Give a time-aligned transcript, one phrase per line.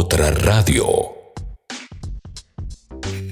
[0.00, 0.84] otra radio.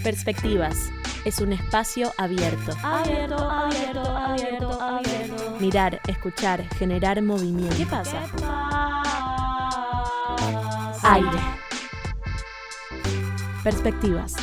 [0.02, 0.90] Perspectivas.
[1.24, 2.72] Es un espacio abierto.
[2.82, 5.56] Abierto, abierto, abierto, abierto.
[5.60, 7.76] Mirar, escuchar, generar movimiento.
[7.76, 8.20] ¿Qué pasa?
[11.04, 11.38] Aire.
[13.62, 14.34] Perspectivas.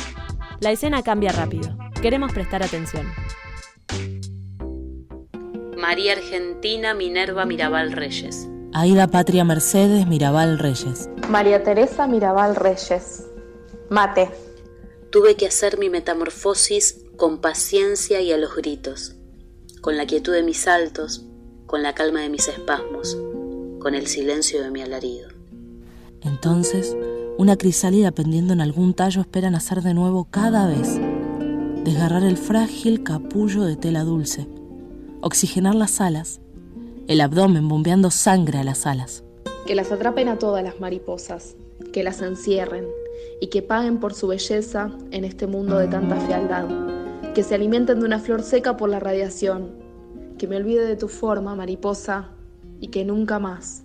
[0.60, 1.76] La escena cambia rápido.
[2.00, 3.06] Queremos prestar atención.
[5.76, 8.48] María Argentina Minerva Mirabal Reyes.
[8.76, 11.08] Aida Patria Mercedes Mirabal Reyes.
[11.28, 13.24] María Teresa Mirabal Reyes.
[13.88, 14.28] Mate.
[15.12, 19.14] Tuve que hacer mi metamorfosis con paciencia y a los gritos,
[19.80, 21.24] con la quietud de mis saltos,
[21.66, 23.16] con la calma de mis espasmos,
[23.78, 25.28] con el silencio de mi alarido.
[26.22, 26.96] Entonces,
[27.38, 30.98] una crisálida pendiendo en algún tallo espera nacer de nuevo cada vez,
[31.84, 34.48] desgarrar el frágil capullo de tela dulce,
[35.20, 36.40] oxigenar las alas,
[37.06, 39.24] el abdomen bombeando sangre a las alas.
[39.66, 41.56] Que las atrapen a todas las mariposas,
[41.92, 42.86] que las encierren
[43.40, 46.66] y que paguen por su belleza en este mundo de tanta fealdad,
[47.34, 49.72] que se alimenten de una flor seca por la radiación,
[50.38, 52.30] que me olvide de tu forma, mariposa,
[52.80, 53.83] y que nunca más.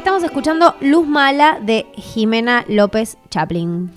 [0.00, 3.90] Estamos escuchando Luz Mala de Jimena López Chaplin.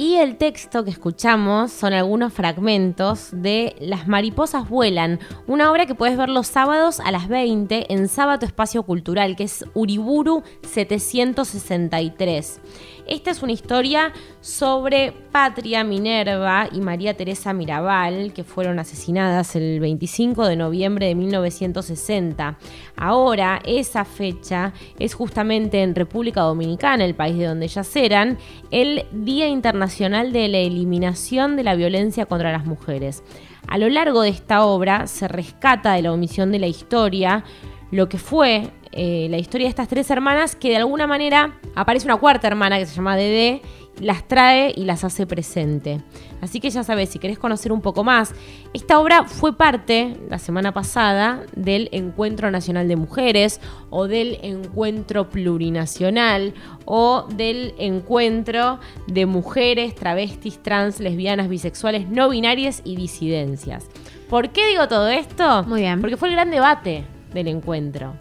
[0.00, 5.94] Y el texto que escuchamos son algunos fragmentos de Las mariposas vuelan, una obra que
[5.94, 12.60] puedes ver los sábados a las 20 en Sábado Espacio Cultural, que es Uriburu 763.
[13.06, 19.80] Esta es una historia sobre Patria Minerva y María Teresa Mirabal, que fueron asesinadas el
[19.80, 22.56] 25 de noviembre de 1960.
[22.96, 28.38] Ahora, esa fecha es justamente en República Dominicana, el país de donde ellas eran,
[28.70, 33.22] el Día Internacional de la Eliminación de la Violencia contra las Mujeres.
[33.66, 37.44] A lo largo de esta obra se rescata de la omisión de la historia
[37.90, 42.06] lo que fue eh, la historia de estas tres hermanas, que de alguna manera aparece
[42.06, 43.62] una cuarta hermana que se llama Dede,
[44.00, 46.00] las trae y las hace presente.
[46.40, 48.34] Así que ya sabes, si querés conocer un poco más,
[48.72, 55.28] esta obra fue parte la semana pasada del Encuentro Nacional de Mujeres o del Encuentro
[55.28, 63.86] Plurinacional o del Encuentro de Mujeres, Travestis, Trans, Lesbianas, Bisexuales, No Binarias y Disidencias.
[64.28, 65.64] ¿Por qué digo todo esto?
[65.64, 66.00] Muy bien.
[66.00, 68.14] Porque fue el gran debate del encuentro.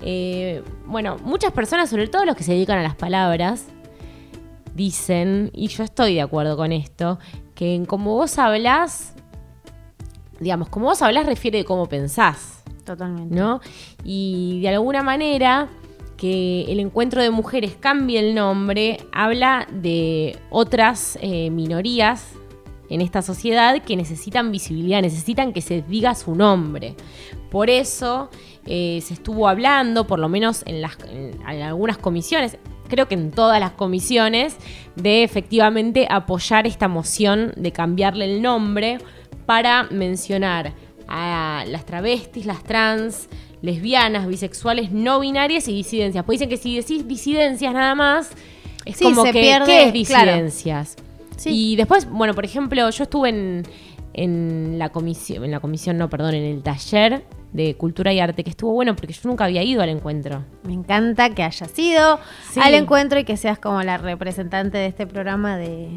[0.00, 3.66] Eh, bueno, muchas personas, sobre todo los que se dedican a las palabras,
[4.74, 7.18] dicen, y yo estoy de acuerdo con esto,
[7.54, 9.14] que como vos hablas,
[10.40, 12.62] digamos, como vos hablas refiere a cómo pensás.
[12.84, 13.34] Totalmente.
[13.34, 13.60] ¿No?
[14.04, 15.68] Y de alguna manera
[16.16, 22.32] que el encuentro de mujeres cambie el nombre habla de otras eh, minorías
[22.90, 26.94] en esta sociedad que necesitan visibilidad, necesitan que se diga su nombre.
[27.50, 28.30] Por eso
[28.66, 32.58] eh, se estuvo hablando, por lo menos en, las, en algunas comisiones,
[32.88, 34.56] creo que en todas las comisiones,
[34.96, 38.98] de efectivamente apoyar esta moción de cambiarle el nombre
[39.46, 40.72] para mencionar
[41.08, 43.28] a las travestis, las trans,
[43.62, 46.24] lesbianas, bisexuales, no binarias y disidencias.
[46.24, 48.30] Pues dicen que si decís disidencias nada más,
[48.84, 50.32] es Sí, como se que pierde, ¿qué es claro.
[50.32, 50.96] disidencias?
[51.46, 53.62] Y después, bueno, por ejemplo, yo estuve en,
[54.12, 58.44] en la comisión, en la comisión, no, perdón, en el taller de cultura y arte,
[58.44, 60.44] que estuvo bueno porque yo nunca había ido al encuentro.
[60.64, 62.18] Me encanta que hayas ido
[62.50, 62.60] Sí.
[62.62, 65.88] al encuentro y que seas como la representante de este programa de,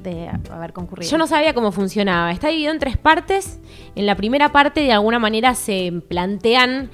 [0.00, 1.10] de haber concurrido.
[1.10, 2.30] Yo no sabía cómo funcionaba.
[2.30, 3.58] Está dividido en tres partes.
[3.96, 6.90] En la primera parte, de alguna manera, se plantean,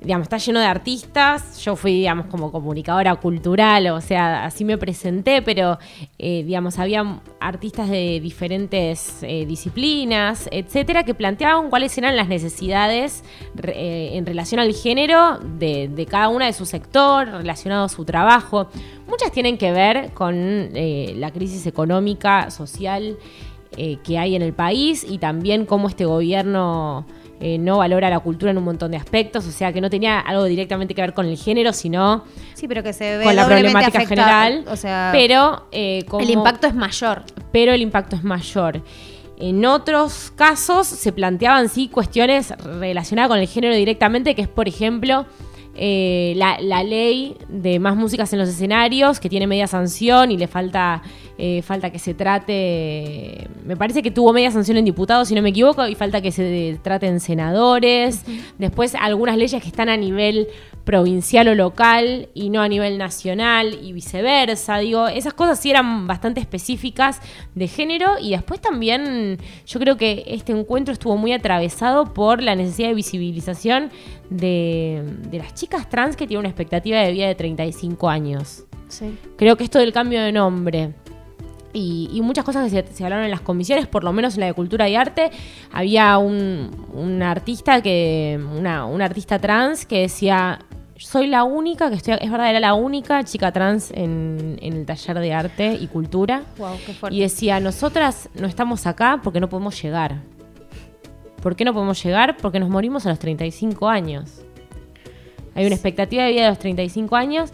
[0.00, 1.62] digamos, está lleno de artistas.
[1.62, 5.78] Yo fui, digamos, como comunicadora cultural, o sea, así me presenté, pero,
[6.18, 13.24] eh, digamos, había artistas de diferentes eh, disciplinas, etcétera, que planteaban cuáles eran las necesidades
[13.62, 18.04] eh, en relación al género de, de cada una de su sector, relacionado a su
[18.04, 18.68] trabajo.
[19.06, 23.16] Muchas tienen que ver con la crisis económica, social
[24.04, 27.06] que hay en el país y también cómo este gobierno
[27.40, 30.20] eh, no valora la cultura en un montón de aspectos, o sea que no tenía
[30.20, 33.46] algo directamente que ver con el género, sino Sí, pero que se ve con la
[33.46, 34.08] problemática afectado.
[34.30, 34.64] general.
[34.68, 37.22] O sea, pero eh, como- el impacto es mayor.
[37.50, 38.82] pero el impacto es mayor.
[39.38, 44.68] En otros casos se planteaban sí cuestiones relacionadas con el género directamente, que es por
[44.68, 45.24] ejemplo
[45.74, 50.36] eh, la, la ley de más músicas en los escenarios, que tiene media sanción y
[50.36, 51.00] le falta
[51.42, 55.40] eh, falta que se trate, me parece que tuvo media sanción en diputados, si no
[55.40, 58.26] me equivoco, y falta que se traten senadores,
[58.58, 60.48] después algunas leyes que están a nivel
[60.84, 66.06] provincial o local y no a nivel nacional y viceversa, digo, esas cosas sí eran
[66.06, 67.22] bastante específicas
[67.54, 72.54] de género y después también yo creo que este encuentro estuvo muy atravesado por la
[72.54, 73.88] necesidad de visibilización
[74.28, 78.64] de, de las chicas trans que tienen una expectativa de vida de 35 años.
[78.88, 79.16] Sí.
[79.38, 80.92] Creo que esto del cambio de nombre
[81.72, 84.40] y, y muchas cosas que se, se hablaron en las comisiones, por lo menos en
[84.40, 85.30] la de cultura y arte,
[85.72, 90.60] había un, un artista que, una, una artista trans que decía
[91.00, 94.86] soy la única, que estoy, es verdad, era la única chica trans en, en el
[94.86, 96.42] taller de arte y cultura.
[96.58, 97.16] Wow, qué fuerte.
[97.16, 100.20] Y decía, nosotras no estamos acá porque no podemos llegar.
[101.42, 102.36] ¿Por qué no podemos llegar?
[102.36, 104.42] Porque nos morimos a los 35 años.
[105.54, 107.50] Hay una expectativa de vida de los 35 años.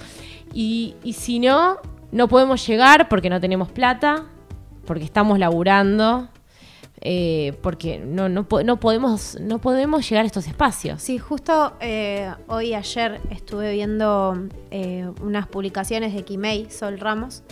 [0.53, 1.77] Y, y si no,
[2.17, 4.25] no podemos llegar porque no tenemos plata,
[4.87, 6.31] porque estamos laburando,
[7.03, 11.03] eh, porque no, no, no podemos, no podemos llegar a estos espacios.
[11.03, 17.43] Sí, justo eh, hoy ayer estuve viendo eh, unas publicaciones de Kimei Sol Ramos.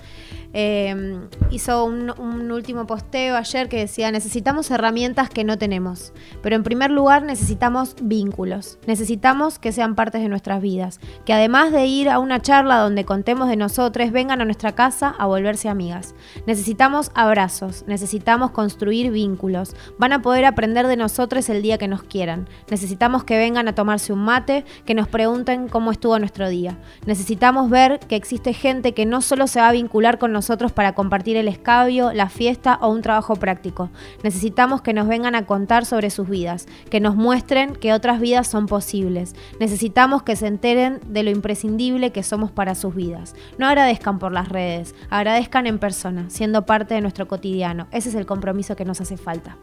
[0.57, 1.19] Eh,
[1.51, 6.13] hizo un, un último posteo ayer que decía, necesitamos herramientas que no tenemos,
[6.43, 11.73] pero en primer lugar necesitamos vínculos, necesitamos que sean partes de nuestras vidas, que además
[11.73, 15.69] de ir a una charla donde contemos de nosotros, vengan a nuestra casa a volverse
[15.69, 16.15] amigas.
[16.47, 22.05] Necesitamos abrazos, necesitamos construir vínculos, van a poder aprender de nosotros el día que nos
[22.05, 22.49] quieran.
[22.71, 26.79] Necesitamos que vengan a tomarse un mate, que nos pregunten cómo estuvo nuestro día.
[27.07, 30.95] Necesitamos ver que existe gente que no solo se va a vincular con nosotros para
[30.95, 33.91] compartir el escabio, la fiesta o un trabajo práctico.
[34.23, 38.47] Necesitamos que nos vengan a contar sobre sus vidas, que nos muestren que otras vidas
[38.47, 39.35] son posibles.
[39.61, 43.35] Necesitamos que se enteren de lo imprescindible que somos para sus vidas.
[43.59, 47.87] No agradezcan por las redes, agradezcan en persona, siendo parte de nuestro cotidiano.
[47.91, 49.57] Ese es el compromiso que nos hace falta.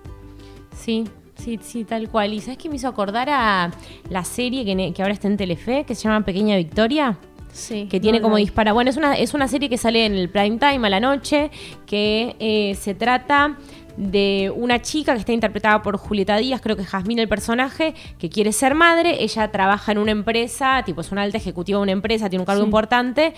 [0.76, 1.06] Sí,
[1.36, 2.34] sí, sí, tal cual.
[2.34, 3.72] ¿Y sabes qué me hizo acordar a
[4.10, 7.18] la serie que, que ahora está en Telefe, que se llama Pequeña Victoria?
[7.52, 7.88] Sí.
[7.90, 8.74] que tiene como dispara.
[8.74, 11.52] Bueno, es una, es una serie que sale en el prime time a la noche,
[11.86, 13.58] que eh, se trata
[13.98, 17.94] de una chica que está interpretada por Julieta Díaz, creo que es Jazmín el personaje,
[18.18, 21.84] que quiere ser madre, ella trabaja en una empresa, tipo es una alta ejecutiva de
[21.84, 23.34] una empresa, tiene un cargo importante,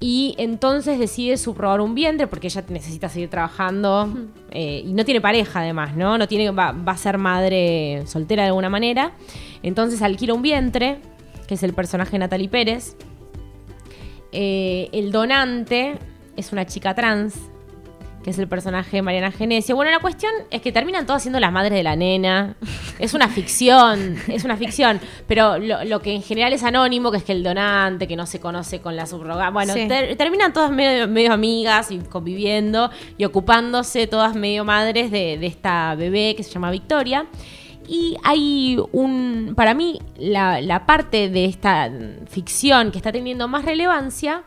[0.00, 4.14] y entonces decide subrogar un vientre porque ella necesita seguir trabajando
[4.52, 6.18] eh, y no tiene pareja además, ¿no?
[6.18, 9.12] No tiene, va, va a ser madre soltera de alguna manera.
[9.64, 11.00] Entonces alquila un vientre,
[11.48, 12.96] que es el personaje de Natalie Pérez,
[14.32, 15.96] eh, el donante
[16.36, 17.34] es una chica trans,
[18.22, 19.76] que es el personaje de Mariana Genesio.
[19.76, 22.56] Bueno, la cuestión es que terminan todas siendo las madres de la nena.
[22.98, 25.00] Es una ficción, es una ficción.
[25.28, 28.26] Pero lo, lo que en general es anónimo, que es que el donante, que no
[28.26, 29.50] se conoce con la subrogada.
[29.50, 29.86] Bueno, Sí.
[29.86, 35.46] ter- terminan todas medio, medio amigas y conviviendo y ocupándose todas medio madres de, de
[35.46, 37.26] esta bebé que se llama Victoria.
[37.88, 41.90] Y hay un, para mí, la, parte de esta
[42.26, 44.44] ficción que está teniendo más relevancia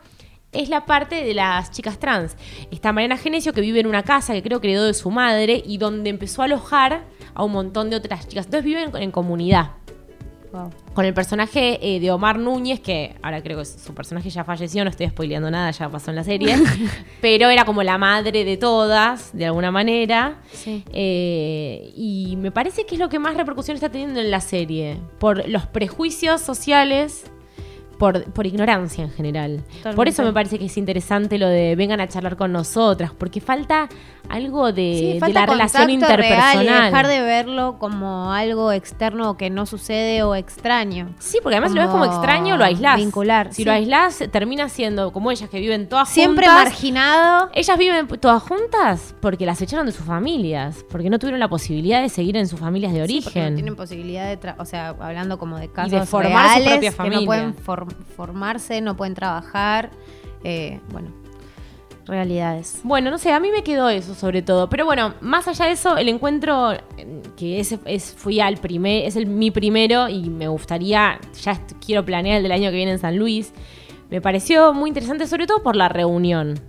[0.52, 2.36] es la parte de las chicas trans.
[2.70, 5.60] Está Mariana Genesio que vive en una casa que creo que heredó de su madre
[5.66, 7.02] y donde empezó a alojar
[7.34, 8.44] a un montón de otras chicas.
[8.44, 9.72] Entonces viven en comunidad.
[10.52, 10.70] Wow.
[10.94, 14.84] Con el personaje eh, de Omar Núñez, que ahora creo que su personaje ya falleció,
[14.84, 16.56] no estoy spoileando nada, ya pasó en la serie,
[17.22, 20.42] pero era como la madre de todas, de alguna manera.
[20.52, 20.84] Sí.
[20.92, 25.00] Eh, y me parece que es lo que más repercusión está teniendo en la serie,
[25.18, 27.24] por los prejuicios sociales,
[28.02, 29.58] por, por ignorancia en general.
[29.58, 29.94] Totalmente.
[29.94, 33.40] Por eso me parece que es interesante lo de vengan a charlar con nosotras, porque
[33.40, 33.88] falta
[34.28, 36.84] algo de, Sí, de falta la relación contacto real y interpersonal.
[36.90, 41.14] dejar de verlo como algo externo que no sucede o extraño.
[41.20, 42.96] Sí, porque además si lo ves como Como extraño, lo aislás.
[42.96, 43.64] vincular, Si sí.
[43.64, 46.64] lo aislás, termina siendo como ellas que viven todas Siempre juntas.
[46.64, 47.50] marginado.
[47.54, 52.02] Ellas viven todas juntas porque las echaron de sus familias, porque no tuvieron la posibilidad
[52.02, 53.52] de seguir en sus familias de Sí, porque origen.
[53.54, 56.90] no tienen posibilidad de, o sea, hablando como de casos de formar su reales, propia
[56.90, 57.20] que familia.
[57.20, 57.54] no pueden
[58.16, 59.90] formarse, no pueden trabajar,
[60.44, 61.10] eh, bueno,
[62.06, 62.80] realidades.
[62.82, 64.68] Bueno, no sé, a mí me quedó eso sobre todo.
[64.68, 66.80] Pero bueno, más allá de eso, el encuentro, eh,
[67.36, 72.04] que ese es, fui al primer, es el, mi primero y me gustaría, ya quiero
[72.04, 73.52] planear el del año que viene en San Luis.
[74.10, 76.60] Me pareció muy interesante, sobre todo por la reunión.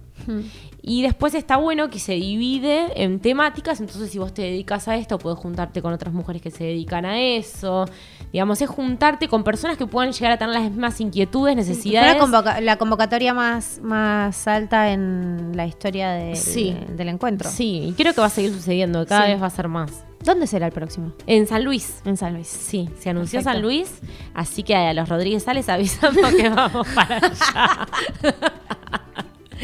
[0.86, 4.98] Y después está bueno que se divide en temáticas, entonces si vos te dedicas a
[4.98, 7.86] esto, puedes juntarte con otras mujeres que se dedican a eso.
[8.34, 12.14] Digamos, es juntarte con personas que puedan llegar a tener las mismas inquietudes, necesidades.
[12.16, 16.76] la, convoca- la convocatoria más, más alta en la historia del, Sí.
[16.90, 17.50] del encuentro.
[17.50, 19.32] Sí, y creo que va a seguir sucediendo, cada Sí.
[19.32, 20.04] vez va a ser más.
[20.22, 21.14] ¿Dónde será el próximo?
[21.28, 22.02] En San Luis.
[22.04, 22.48] En San Luis.
[22.48, 23.54] Sí, se anunció Perfecto.
[23.54, 24.02] San Luis,
[24.34, 27.88] así que a los Rodríguez Sales avisando que vamos para allá.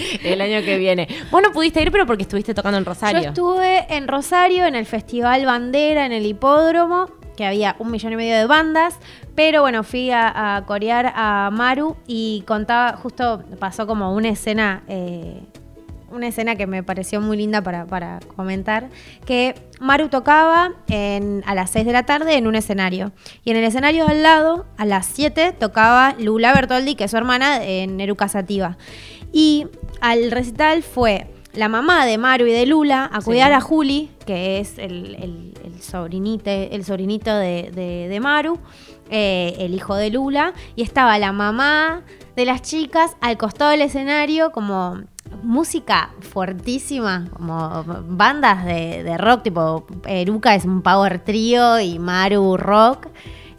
[0.23, 1.07] el año que viene.
[1.31, 3.21] Vos no pudiste ir, pero porque estuviste tocando en Rosario.
[3.21, 8.13] Yo estuve en Rosario, en el Festival Bandera, en el hipódromo, que había un millón
[8.13, 8.97] y medio de bandas,
[9.35, 14.83] pero bueno, fui a, a corear a Maru y contaba, justo pasó como una escena,
[14.89, 15.39] eh,
[16.11, 18.89] una escena que me pareció muy linda para, para comentar,
[19.25, 23.11] que Maru tocaba en- a las 6 de la tarde en un escenario.
[23.45, 27.11] Y en el escenario de al lado, a las 7, tocaba Lula Bertoldi, que es
[27.11, 28.77] su hermana, en Neruca Sativa.
[29.31, 29.67] Y
[30.01, 34.59] al recital fue la mamá de Maru y de Lula a cuidar a Juli, que
[34.59, 38.59] es el, el- el sobrinite- el sobrinito de, de- de Maru,
[39.09, 42.03] eh, el hijo de Lula, y estaba la mamá
[42.35, 44.99] de las chicas al costado del escenario como
[45.43, 52.57] música fuertísima, como bandas de, de rock, tipo Eruca es un power trío y Maru
[52.57, 53.07] rock.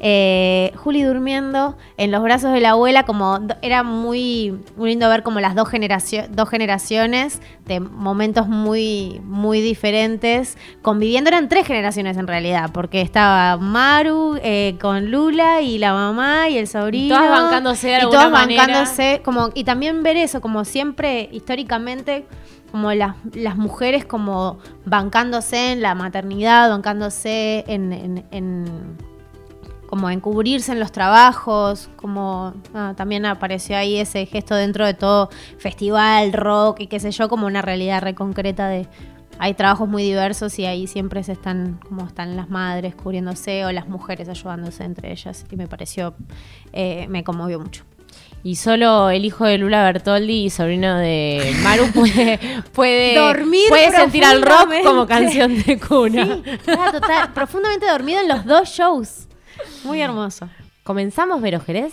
[0.02, 5.22] Eh, Juli durmiendo en los brazos de la abuela, como era muy, muy lindo ver
[5.22, 11.28] como las dos, generacio- dos generaciones de momentos muy, muy diferentes conviviendo.
[11.28, 16.56] Eran tres generaciones en realidad, porque estaba Maru eh, con Lula y la mamá y
[16.56, 17.14] el sobrino.
[17.16, 18.66] todas bancándose de y alguna todas manera.
[18.66, 22.24] bancándose, como, y también ver eso, como siempre históricamente
[22.70, 29.09] como las, las mujeres como bancándose en la maternidad, bancándose en, en- en-
[29.90, 34.94] como en cubrirse en los trabajos, como ah, también apareció ahí ese gesto dentro de
[34.94, 35.28] todo
[35.58, 38.86] festival, rock y qué sé yo, como una realidad re concreta de
[39.42, 43.72] hay trabajos muy diversos y ahí siempre se están como están las madres cubriéndose o
[43.72, 46.14] las mujeres ayudándose entre ellas y me pareció
[46.72, 47.84] eh, me conmovió mucho.
[48.42, 52.38] Y solo el hijo de Lula Bertoldi y sobrino de Maru puede,
[52.72, 56.24] puede, Dormir puede sentir al rock como canción de cuna.
[56.26, 59.26] Sí, estaba total- profundamente dormido en los dos shows.
[59.84, 60.48] Muy hermoso.
[60.82, 61.92] ¿Comenzamos, Vero Jerez?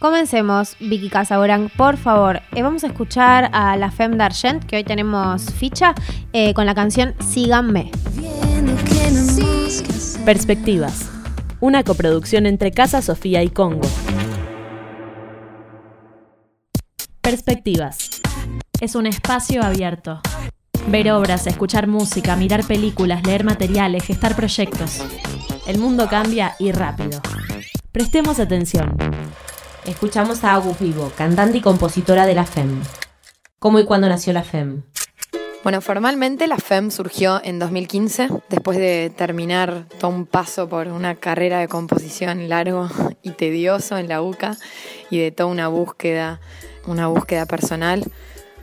[0.00, 2.40] Comencemos, Vicky Casaborán, por favor.
[2.52, 5.94] Eh, vamos a escuchar a la Femme d'Argent, que hoy tenemos ficha,
[6.32, 7.90] eh, con la canción Síganme.
[10.24, 11.10] Perspectivas.
[11.60, 13.86] Una coproducción entre Casa Sofía y Congo.
[17.20, 18.22] Perspectivas.
[18.80, 20.22] Es un espacio abierto.
[20.88, 25.02] Ver obras, escuchar música, mirar películas, leer materiales, gestar proyectos.
[25.70, 27.22] El mundo cambia y rápido.
[27.92, 28.96] Prestemos atención.
[29.84, 32.82] Escuchamos a Agus Vivo, cantante y compositora de la FEM.
[33.60, 34.82] ¿Cómo y cuándo nació la FEM?
[35.62, 41.14] Bueno, formalmente la FEM surgió en 2015, después de terminar todo un paso por una
[41.14, 42.88] carrera de composición largo
[43.22, 44.56] y tedioso en la UCA
[45.08, 46.40] y de toda una búsqueda,
[46.88, 48.02] una búsqueda personal.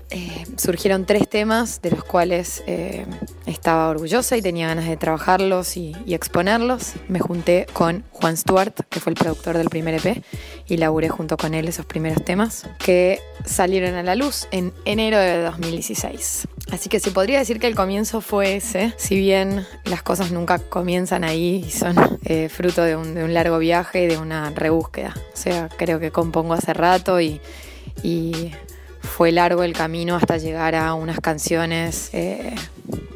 [0.10, 3.06] Eh, surgieron tres temas de los cuales eh,
[3.46, 6.94] estaba orgullosa y tenía ganas de trabajarlos y, exponerlos.
[7.10, 10.24] Me junté con Juan Stewart, que fue el productor del primer EP,
[10.68, 15.20] y laburé junto con él esos primeros temas que salieron a la luz en enero
[15.20, 16.48] de 2016.
[16.72, 20.60] Así que se podría decir que el comienzo fue ese, si bien las cosas nunca
[20.60, 25.14] comienzan ahí y son eh, fruto de un, largo viaje y de una rebúsqueda.
[25.34, 27.42] O sea, creo que compongo hace rato y
[29.08, 32.54] fue largo el camino hasta llegar a unas canciones eh,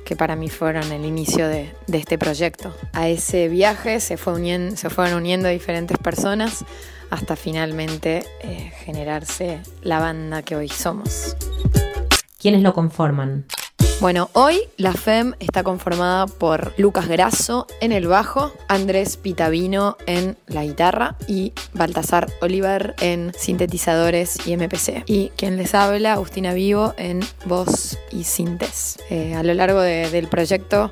[0.05, 2.75] que para mí fueron el inicio de, este proyecto.
[2.93, 6.65] A ese viaje se fueron uniendo diferentes personas
[7.11, 11.35] hasta finalmente eh, generarse la banda que hoy somos.
[12.39, 13.45] ¿Quiénes lo conforman?
[13.99, 20.37] Bueno, hoy la FEM está conformada por Lucas Grasso en el bajo, Andrés Pitavino en
[20.47, 25.03] la guitarra y Baltasar Oliver en sintetizadores y MPC.
[25.05, 28.97] Y quien les habla, Agustina Vivo en voz y sintes.
[29.11, 30.91] Eh, a lo largo de- del proyecto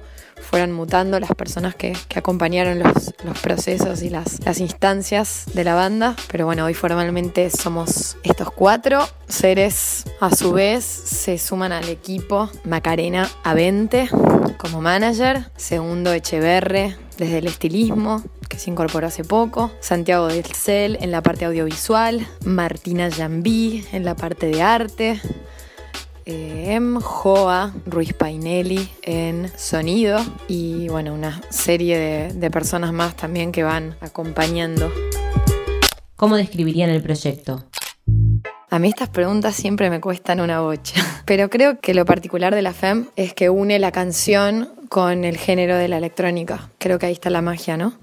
[0.50, 5.64] fueron mutando las personas que, que acompañaron los, los procesos y las, las instancias de
[5.64, 6.16] la banda.
[6.32, 10.06] Pero bueno, hoy formalmente somos estos cuatro seres.
[10.20, 14.10] A su vez se suman al equipo Macarena Avente
[14.58, 20.98] como manager, Segundo Echeverre desde el estilismo, que se incorporó hace poco, Santiago del Cel
[21.02, 25.22] en la parte audiovisual, Martina Jambí en la parte de arte,
[26.32, 33.52] Em Joa Ruiz Painelli en sonido y bueno, una serie de, de personas más también
[33.52, 34.92] que van acompañando.
[36.16, 37.66] ¿Cómo describirían el proyecto?
[38.70, 42.62] A mí estas preguntas siempre me cuestan una bocha, pero creo que lo particular de
[42.62, 46.70] la FEM es que une la canción con el género de la electrónica.
[46.78, 47.94] Creo que ahí está la magia, ¿no?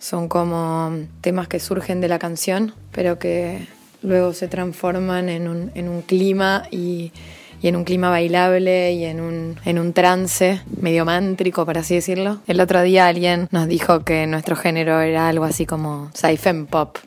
[0.00, 3.68] Son como temas que surgen de la canción, pero que
[4.02, 7.12] luego se transforman en un, en un clima y,
[7.60, 11.94] y en un clima bailable y en un, en un trance medio mántrico, por así
[11.94, 12.38] decirlo.
[12.46, 16.98] El otro día alguien nos dijo que nuestro género era algo así como sci-fem pop.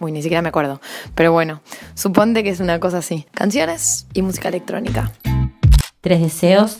[0.00, 0.80] Uy, ni siquiera me acuerdo.
[1.14, 1.60] Pero bueno,
[1.94, 3.26] suponte que es una cosa así.
[3.32, 5.12] Canciones y música electrónica.
[6.00, 6.76] Tres deseos.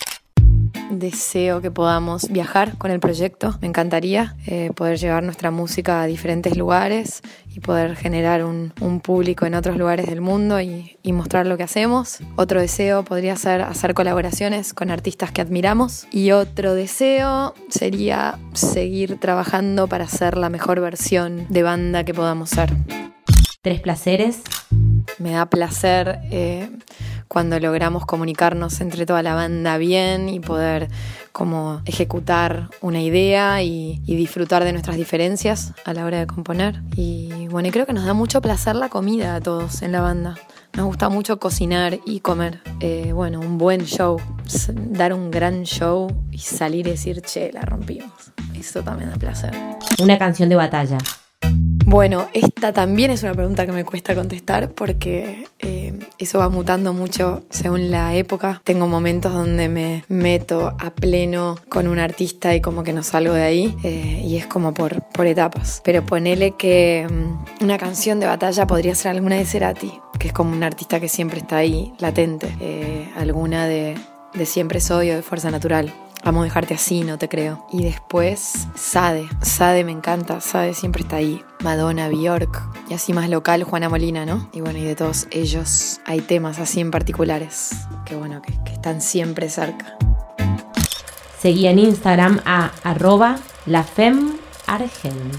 [0.98, 3.56] Deseo que podamos viajar con el proyecto.
[3.60, 7.22] Me encantaría eh, poder llevar nuestra música a diferentes lugares
[7.54, 11.56] y poder generar un, un público en otros lugares del mundo y, y mostrar lo
[11.56, 12.18] que hacemos.
[12.36, 16.06] Otro deseo podría ser hacer colaboraciones con artistas que admiramos.
[16.10, 22.50] Y otro deseo sería seguir trabajando para ser la mejor versión de banda que podamos
[22.50, 22.72] ser.
[23.62, 24.42] Tres placeres.
[25.18, 26.68] Me da placer eh,
[27.34, 30.88] cuando logramos comunicarnos entre toda la banda bien y poder
[31.32, 36.80] como ejecutar una idea y, disfrutar de nuestras diferencias a la hora de componer.
[36.94, 40.36] Y bueno, creo que nos da mucho placer la comida a todos en la banda.
[40.74, 42.60] Nos gusta mucho cocinar y comer.
[42.78, 44.20] Eh, bueno, un buen show,
[44.76, 48.12] dar un gran show y salir y decir, che, la rompimos.
[48.54, 49.52] Eso también da placer.
[50.00, 50.98] Una canción de batalla.
[51.86, 56.94] Bueno, esta también es una pregunta que me cuesta contestar porque eh, eso va mutando
[56.94, 58.62] mucho según la época.
[58.64, 63.34] Tengo momentos donde me meto a pleno con un artista y como que no salgo
[63.34, 65.82] de ahí eh, y es como por, por etapas.
[65.84, 70.32] Pero ponele que mm, una canción de batalla podría ser alguna de Cerati, que es
[70.32, 72.48] como un artista que siempre está ahí, latente.
[72.60, 73.94] Eh, alguna de,
[74.32, 75.92] de Siempre Soy o de Fuerza Natural.
[76.24, 77.66] Vamos a dejarte así, no te creo.
[77.70, 79.28] Y después, Sade.
[79.42, 81.44] Sade me encanta, Sade siempre está ahí.
[81.62, 82.62] Madonna, Bjork.
[82.88, 84.48] Y así más local, Juana Molina, ¿no?
[84.52, 87.72] Y bueno, y de todos ellos hay temas así en particulares
[88.04, 89.96] que bueno, que, que están siempre cerca.
[91.38, 95.36] Seguí en Instagram a arroba lafemargent.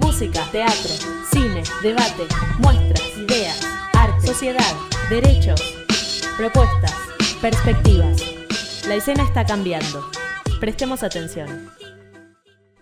[0.00, 0.90] Música, teatro,
[1.32, 2.26] cine, debate,
[2.58, 3.60] muestras, ideas,
[3.92, 4.74] arte, sociedad,
[5.08, 5.60] derechos,
[6.36, 6.94] propuestas,
[7.40, 8.33] perspectivas.
[8.88, 10.04] La escena está cambiando.
[10.60, 11.70] Prestemos atención.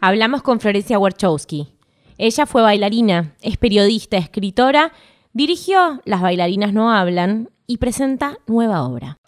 [0.00, 1.74] Hablamos con Florencia Warchowski.
[2.18, 4.92] Ella fue bailarina, es periodista, escritora,
[5.32, 9.18] dirigió Las bailarinas no hablan y presenta nueva obra.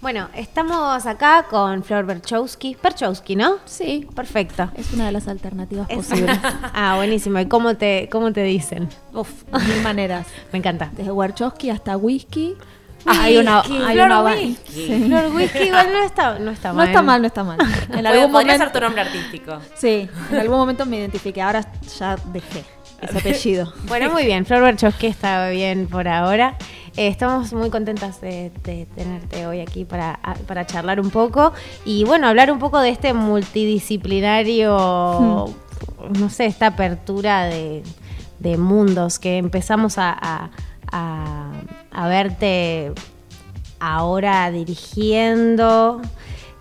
[0.00, 2.74] Bueno, estamos acá con Flor Berchowski.
[2.82, 3.56] Berchowski, ¿no?
[3.66, 4.70] Sí, Perfecto.
[4.74, 6.38] es una de las alternativas Es- posibles.
[6.42, 7.38] ah, buenísimo.
[7.38, 8.88] ¿Y cómo te, cómo te dicen?
[9.12, 10.26] Uf, mil maneras.
[10.52, 10.90] Me encanta.
[10.96, 12.56] Desde Warchowski hasta whisky.
[13.06, 14.56] Hay una, hay Flor una Whisky.
[14.72, 15.04] Sí.
[15.06, 16.88] Flor Whisky igual no está, no está No mal.
[16.88, 17.58] está mal, no está mal.
[17.92, 19.58] En algún podría momento, ser tu nombre artístico.
[19.74, 21.42] sí, en algún momento me identifiqué.
[21.42, 21.64] Ahora
[21.98, 22.64] ya dejé
[23.00, 23.72] ese apellido.
[23.88, 24.44] Bueno, muy bien.
[24.46, 26.56] Flor Berchowski está bien por ahora.
[26.96, 31.52] Eh, estamos muy contentas de, de tenerte hoy aquí para, para charlar un poco
[31.84, 35.54] y bueno, hablar un poco de este multidisciplinario,
[36.18, 37.82] no sé, esta apertura de,
[38.40, 40.50] de mundos que empezamos a, a-
[40.92, 41.49] a-
[42.00, 42.92] a verte
[43.78, 46.00] ahora dirigiendo.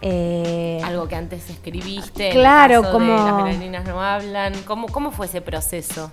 [0.01, 2.29] eh, Algo que antes escribiste.
[2.31, 4.53] Claro, en el como- De las bailarinas no hablan.
[4.65, 6.11] ¿Cómo, ¿Cómo fue ese proceso?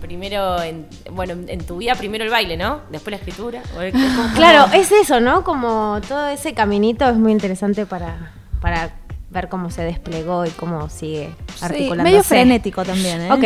[0.00, 2.80] Primero, en, bueno, en tu vida, primero el baile, ¿no?
[2.90, 3.62] Después la escritura.
[3.76, 5.44] ¿O el- cómo- Claro, es eso, ¿no?
[5.44, 8.90] Como todo ese caminito es muy interesante para, para
[9.30, 12.02] ver cómo se desplegó y cómo sigue Sí, articulándose.
[12.02, 13.32] medio frenético también, ¿eh?
[13.32, 13.44] Ok.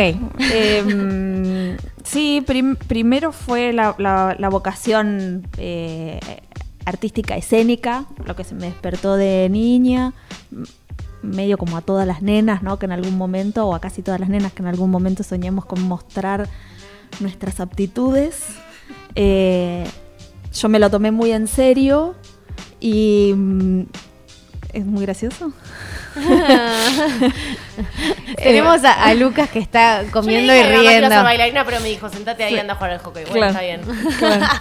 [0.51, 6.19] Eh, sí, prim- primero fue la, la- la vocación eh,
[6.85, 10.13] artística escénica, lo que se me despertó de niña,
[11.21, 12.77] medio como a todas las nenas, ¿no?
[12.79, 15.65] Que en algún momento, o a casi todas las nenas que en algún momento soñamos
[15.65, 16.47] con mostrar
[17.19, 18.43] nuestras aptitudes.
[19.15, 19.85] Eh,
[20.53, 22.15] yo me lo tomé muy en serio
[22.79, 23.81] y mm,
[24.75, 25.51] es muy gracioso.
[28.37, 31.23] Tenemos a, a Lucas que está Yo le comiendo dije y riendo.
[31.23, 33.25] bailarina, pero me dijo, sentate ahí y anda a jugar al hockey.
[33.25, 33.51] Bueno, Claro.
[33.51, 33.81] está bien.
[34.19, 34.45] Claro.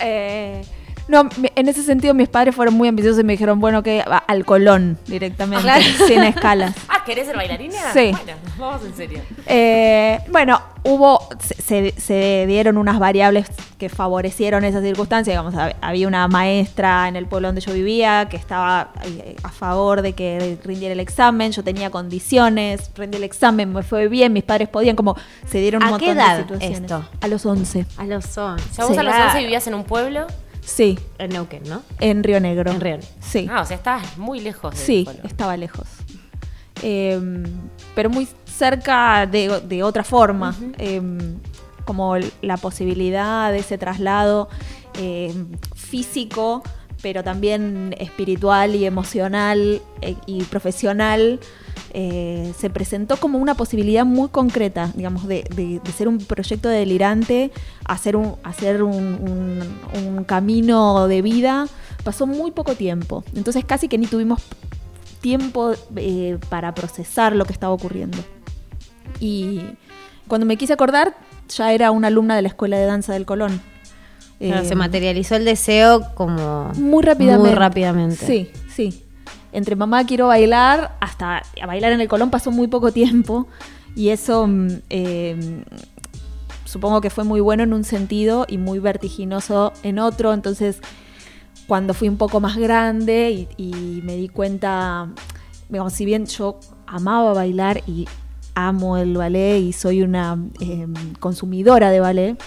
[0.00, 0.62] Eh,
[1.08, 4.18] no, en ese sentido mis padres fueron muy ambiciosos y me dijeron, bueno, que va
[4.18, 5.82] al Colón directamente, Claro.
[6.06, 6.74] sin escalas.
[6.88, 7.74] Ah, ¿querés ser bailarina?
[7.92, 8.10] Sí.
[8.12, 9.20] Bueno, vamos en serio.
[9.46, 13.46] Eh, bueno, hubo, se, se- dieron unas variables
[13.78, 15.32] que favorecieron esa circunstancia.
[15.32, 19.48] Digamos, hab- había una maestra en el pueblo donde yo vivía que estaba eh, a
[19.50, 21.52] favor de que rindiera el examen.
[21.52, 25.16] Yo tenía condiciones, rendí el examen, me fue bien, mis padres podían, como
[25.46, 26.80] se dieron un ¿A qué montón edad de situaciones.
[26.80, 27.08] esto?
[27.20, 27.86] A los 11.
[27.96, 28.40] A los 11.
[28.70, 29.00] O sea, vos Sí.
[29.00, 29.24] a los Claro.
[29.30, 30.26] 11 vivías en un pueblo.
[30.68, 31.82] Sí, En Neuquén, ¿no?
[31.98, 32.70] en Río Negro.
[32.70, 33.08] En Río Negro.
[33.20, 33.48] Sí.
[33.50, 35.88] Ah, o sea, estabas muy lejos Sí, estaba lejos.
[36.82, 37.18] Eh,
[37.94, 40.54] pero muy cerca de, de otra forma.
[40.78, 41.00] Eh,
[41.84, 44.50] como la posibilidad de ese traslado
[45.00, 45.32] eh,
[45.74, 46.62] físico,
[47.02, 51.40] pero también espiritual y emocional eh, y profesional.
[51.94, 56.68] eh, se presentó como una posibilidad muy concreta, digamos, de, de- de ser un proyecto
[56.68, 57.50] delirante,
[57.86, 58.94] hacer un, hacer un,
[59.94, 61.66] un- un camino de vida.
[62.04, 64.42] Pasó muy poco tiempo, entonces casi que ni tuvimos
[65.22, 68.18] tiempo eh, para procesar lo que estaba ocurriendo.
[69.20, 69.62] Y
[70.28, 71.16] cuando me quise acordar,
[71.48, 73.60] ya era una alumna de la Escuela de Danza del Colón.
[74.38, 77.48] Claro, Eh, se materializó el deseo como muy rápidamente.
[77.48, 78.24] Muy rápidamente.
[78.24, 79.04] Sí, sí.
[79.52, 83.46] Entre mamá quiero bailar, hasta a bailar en el Colón pasó muy poco tiempo.
[83.96, 85.64] Y eso mm, eh,
[86.64, 90.32] supongo que fue muy bueno en un sentido y muy vertiginoso en otro.
[90.32, 90.80] Entonces,
[91.66, 95.08] cuando fui un poco más grande y, y me di cuenta,
[95.68, 98.06] digamos, si bien yo amaba bailar y
[98.54, 100.86] amo el ballet y soy una eh,
[101.20, 102.42] consumidora de ballet,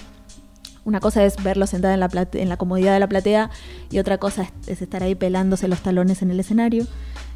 [0.83, 3.49] una cosa es verlo sentada en la, comodidad de la platea
[3.89, 6.85] y otra cosa es, es estar ahí pelándose los talones en el escenario.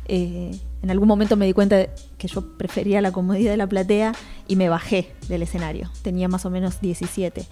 [0.07, 3.67] Eh, en algún momento me di cuenta de que yo prefería la comodidad de la
[3.67, 4.13] platea
[4.47, 5.91] y me bajé del escenario.
[6.03, 7.45] Tenía más o menos 17.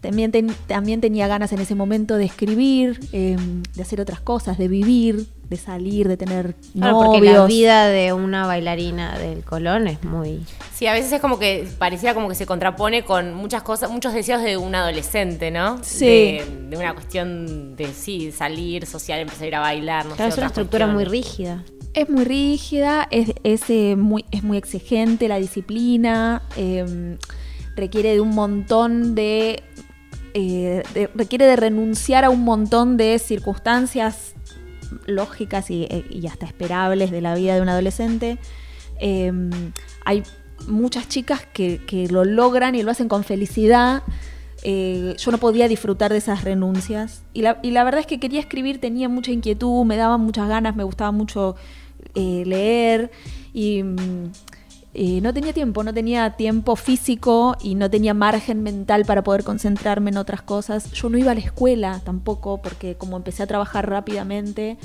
[0.00, 3.36] También, ten- también tenía ganas en ese momento de escribir, eh,
[3.74, 8.12] de hacer otras cosas, de vivir, de salir, de tener Claro, porque la vida de
[8.12, 10.44] una bailarina del Colón es muy...
[10.74, 14.12] Sí, a veces es como que parecía como que se contrapone con muchas cosas, muchos
[14.12, 15.78] deseos de un adolescente, ¿no?
[15.82, 16.04] Sí.
[16.04, 20.30] De, de una cuestión de sí, salir, social, empezar a ir a bailar, no Claro,
[20.30, 20.34] sé.
[20.34, 21.64] es una estructura muy rígida.
[21.94, 27.16] Es muy rígida, es, es, eh, muy, es muy exigente la disciplina, eh,
[27.74, 29.62] requiere de un montón de,
[30.36, 34.34] eh, requiere de renunciar a un montón de circunstancias
[35.06, 38.38] lógicas y, eh, hasta esperables de la vida de un adolescente.
[39.00, 39.32] Eh,
[40.04, 40.22] hay
[40.66, 44.02] muchas chicas que, lo logran y lo hacen con felicidad.
[44.62, 47.22] Eh, yo no podía disfrutar de esas renuncias.
[47.32, 50.48] Y la, y la verdad es que quería escribir, tenía mucha inquietud, me daban muchas
[50.48, 51.56] ganas, me gustaba mucho
[52.14, 53.10] leer.
[53.52, 54.32] Y mm,
[54.98, 59.44] eh, no tenía tiempo, no tenía tiempo físico y no tenía margen mental para poder
[59.44, 60.90] concentrarme en otras cosas.
[60.92, 64.78] Yo no iba a la escuela tampoco, porque como empecé a trabajar rápidamente,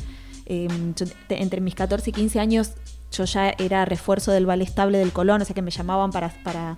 [0.45, 2.71] te- entre mis 14 y 15 años
[3.12, 6.30] yo ya era refuerzo del ballet estable del Colón, o sea que me llamaban para,
[6.43, 6.78] para,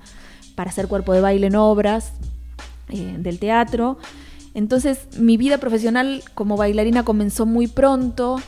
[0.56, 2.14] para hacer cuerpo de baile en obras
[2.90, 3.98] eh, del teatro.
[4.56, 8.40] Entonces mi vida profesional como bailarina comenzó muy pronto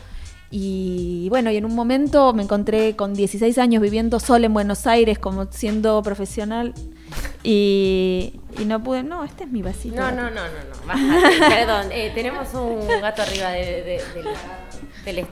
[0.51, 4.88] y bueno, y en un momento me encontré con 16 años viviendo sola en Buenos
[4.88, 6.73] Aires como siendo profesional
[7.43, 9.95] y, y no pude, no, este es mi vasito.
[9.95, 10.88] No, no, no, no, no.
[10.88, 11.39] Bájate.
[11.49, 14.01] Perdón, eh, tenemos un gato arriba de, de-
[15.13, 15.25] de-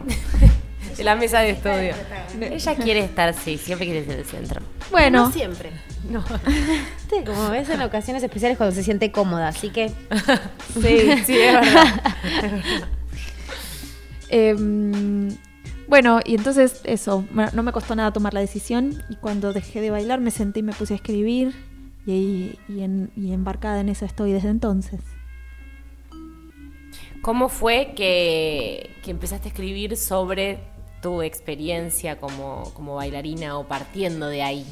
[0.97, 1.93] de la mesa de estudio.
[2.39, 4.61] Ella quiere estar, sí, siempre quiere ser el centro.
[4.91, 5.71] Bueno, No siempre.
[6.09, 6.23] No.
[7.25, 12.01] Como ves en ocasiones especiales cuando se siente cómoda, así que Sí, sí, es verdad.
[14.35, 15.29] Em,
[15.87, 19.91] bueno, y entonces eso, no me costó nada tomar la decisión y cuando dejé de
[19.91, 21.53] bailar me senté y me puse a escribir
[22.07, 25.01] y, y embarcada en eso estoy desde entonces.
[27.21, 30.57] ¿Cómo fue que, que empezaste a escribir sobre
[31.03, 34.65] tu experiencia como, como bailarina o partiendo de ahí?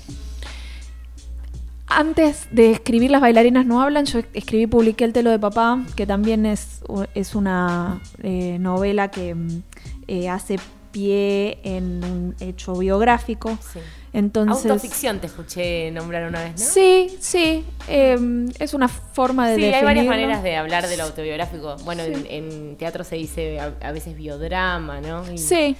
[1.97, 6.05] Antes de escribir Las bailarinas no hablan, yo escribí, publiqué El telo de papá, que
[6.07, 6.81] también es,
[7.15, 9.63] es una eh, novela que mm,
[10.07, 10.57] eh, hace
[10.91, 13.57] pie en un hecho biográfico.
[13.73, 13.79] Sí.
[14.13, 16.65] Entonces, Autoficción te escuché nombrar una vez, ¿no?
[16.65, 21.03] Sí, sí, em, es una forma de Sí, hay varias maneras de hablar de lo
[21.03, 21.77] autobiográfico.
[21.85, 25.23] Bueno, en, en teatro se dice a, a veces biodrama, ¿no?
[25.31, 25.77] Y- Sí,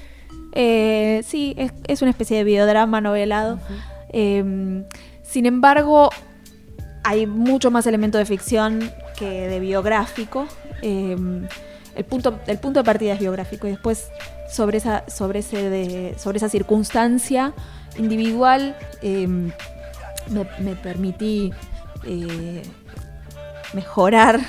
[0.54, 3.60] eh, sí, es, es una especie de videodrama novelado.
[4.14, 4.84] Eh,
[5.32, 6.10] sin embargo,
[7.04, 10.46] hay mucho más elemento de ficción que de biográfico.
[10.82, 11.16] Eh,
[11.96, 14.10] el, punto, el punto de partida es biográfico y después
[14.50, 17.54] sobre esa, sobre ese de- sobre esa circunstancia
[17.98, 21.52] individual eh, me, me permití
[22.06, 22.62] eh,
[23.74, 24.40] mejorar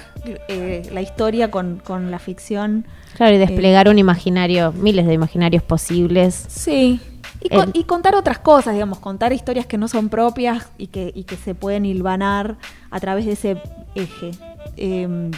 [0.49, 2.87] eh, la historia con, con la ficción.
[3.17, 6.45] claro, y desplegar un imaginario, miles de imaginarios posibles.
[6.49, 7.01] Sí.
[7.43, 10.87] Y, con- El- y contar otras cosas, digamos, contar historias que no son propias y
[10.89, 12.57] que, y que se pueden hilvanar
[12.91, 13.61] a través de ese
[13.95, 14.31] eje.
[14.77, 15.31] Eh,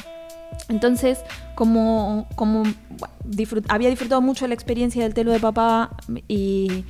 [0.69, 1.19] entonces,
[1.55, 5.91] como, como bueno, disfrut- había disfrutado mucho la experiencia del telo de papá
[6.29, 6.85] y,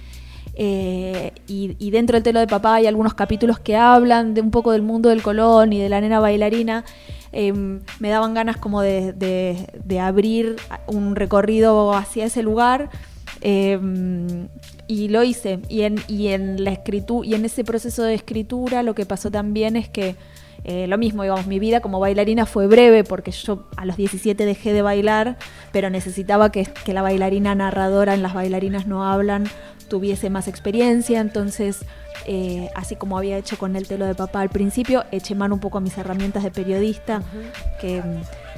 [0.55, 4.51] eh, y, y dentro del telo de papá hay algunos capítulos que hablan de un
[4.51, 6.85] poco del mundo del Colón y de la nena bailarina.
[7.33, 12.91] eh, me daban ganas como de, de- de abrir un recorrido hacia ese lugar.
[13.41, 13.79] eh,
[14.87, 15.61] y lo hice.
[15.69, 19.31] Y en, y en la escritura, y en ese proceso de escritura lo que pasó
[19.31, 20.17] también es que
[20.65, 24.47] eh, lo mismo, digamos, mi vida como bailarina fue breve porque yo a los 17
[24.47, 25.37] dejé de bailar,
[25.73, 29.45] pero necesitaba que, que la bailarina narradora en las bailarinas no hablan
[29.89, 31.85] tuviese más experiencia, entonces
[32.27, 35.61] eh, así como había hecho con el telo de papá al principio, eché mano un
[35.61, 37.23] poco a mis herramientas de periodista,
[37.81, 38.03] que,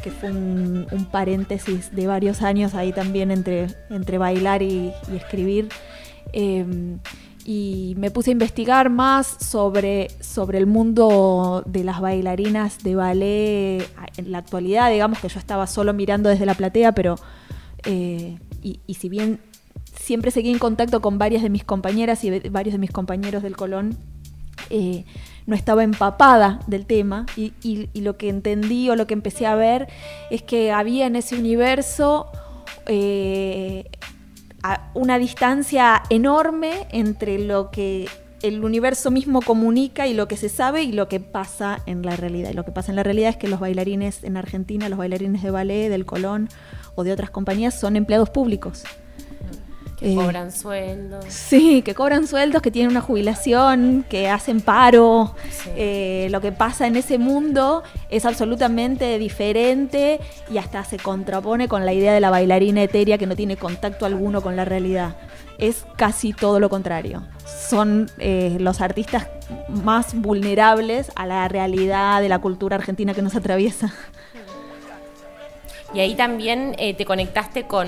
[0.03, 5.17] que fue un, un paréntesis de varios años ahí también entre, entre bailar y, y
[5.17, 5.69] escribir.
[6.33, 6.99] Eh,
[7.49, 13.89] y me puse a investigar más sobre, sobre el mundo de las bailarinas de ballet
[14.17, 17.15] en la actualidad, digamos que yo estaba solo mirando desde la platea, pero
[17.85, 19.39] eh, y, si bien
[19.95, 23.57] siempre seguí en contacto con varias de mis compañeras y varios de mis compañeros del
[23.57, 23.97] Colón,
[24.71, 25.05] eh,
[25.47, 27.53] no estaba empapada del tema y
[27.95, 29.87] lo que entendí o lo que empecé a ver
[30.33, 32.27] es que había en ese universo
[32.87, 33.85] eh,
[34.95, 38.09] una distancia enorme entre lo que
[38.43, 42.17] el universo mismo comunica y lo que se sabe y lo que pasa en la
[42.17, 42.51] realidad.
[42.51, 45.43] Y lo que pasa en la realidad es que los bailarines en Argentina, los bailarines
[45.43, 46.49] de ballet, del Colón
[46.95, 48.85] o de otras compañías son empleados públicos.
[49.99, 51.25] Que Eh, cobran sueldos.
[51.29, 55.35] Sí, que cobran sueldos, que tienen una jubilación, que hacen paro.
[55.75, 61.87] Eh, lo que pasa en ese mundo es absolutamente diferente y hasta se contrapone con
[61.87, 65.17] la idea de la bailarina etérea que no tiene contacto alguno con la realidad.
[65.57, 67.23] Es casi todo lo contrario.
[67.47, 69.29] Son eh, los artistas
[69.69, 73.95] más vulnerables a la realidad de la cultura argentina que nos atraviesa.
[75.95, 77.87] Y ahí también te conectaste con,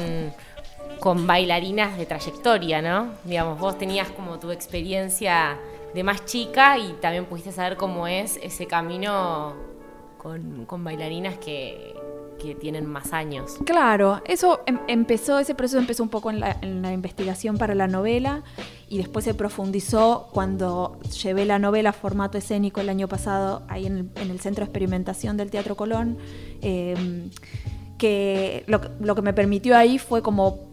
[1.00, 3.12] con bailarinas de trayectoria, ¿no?
[3.24, 5.58] Digamos, vos tenías como tu experiencia
[5.94, 9.54] de más chica y también pudiste saber cómo es ese camino
[10.18, 11.94] con, bailarinas que,
[12.38, 13.56] que tienen más años.
[13.64, 18.42] Claro, eso em- empezó, ese proceso empezó un poco en la, investigación para la novela
[18.88, 23.86] y después se profundizó cuando llevé la novela a formato escénico el año pasado ahí
[23.86, 26.18] en el, en el Centro de Experimentación del Teatro Colón,
[28.66, 30.67] lo, que- lo que me permitió ahí fue como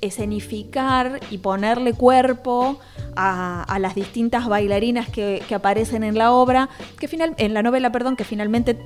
[0.00, 2.78] escenificar y ponerle cuerpo
[3.14, 7.62] a, a las distintas bailarinas que, que aparecen en la obra, que final, en la
[7.62, 8.76] novela, perdón, que finalmente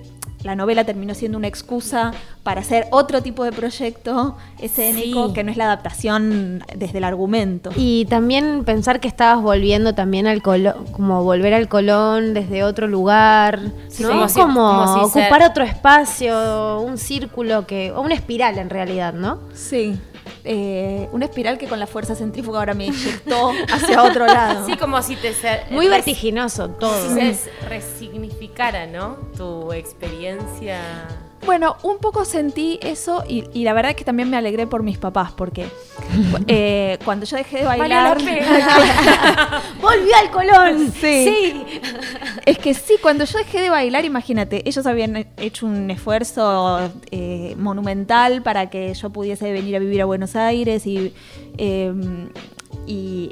[0.43, 5.35] la novela terminó siendo una excusa para hacer otro tipo de proyecto escénico Sí.
[5.35, 7.71] que no es la adaptación desde el argumento.
[7.77, 12.87] Y también pensar que estabas volviendo también al Colón, como volver al Colón desde otro
[12.87, 14.09] lugar, Sí, ¿no?
[14.11, 18.57] como como, si- como si ocupar ser- otro espacio, un círculo que, o una espiral
[18.59, 19.41] en realidad, ¿no?
[19.53, 20.01] Sí.
[20.45, 24.67] Eh, una espiral que con la fuerza centrífuga ahora me inyectó hacia otro lado.
[24.67, 25.35] Sí, como si te...
[25.71, 27.15] Muy vertiginoso todo.
[27.17, 29.17] Si se resignificara, ¿no?
[29.37, 30.81] Tu experiencia...
[31.47, 34.83] Bueno, un poco sentí eso y, y la verdad es que también me alegré por
[34.83, 35.67] mis papás porque
[36.47, 38.19] eh, cuando yo dejé de bailar...
[39.81, 40.93] Volvió al Colón.
[40.93, 41.65] Sí.
[42.45, 47.55] Es que sí, cuando yo dejé de bailar, imagínate, ellos habían hecho un esfuerzo eh,
[47.59, 51.15] monumental para que yo pudiese venir a vivir a Buenos Aires y,
[51.59, 51.93] eh,
[52.87, 53.31] y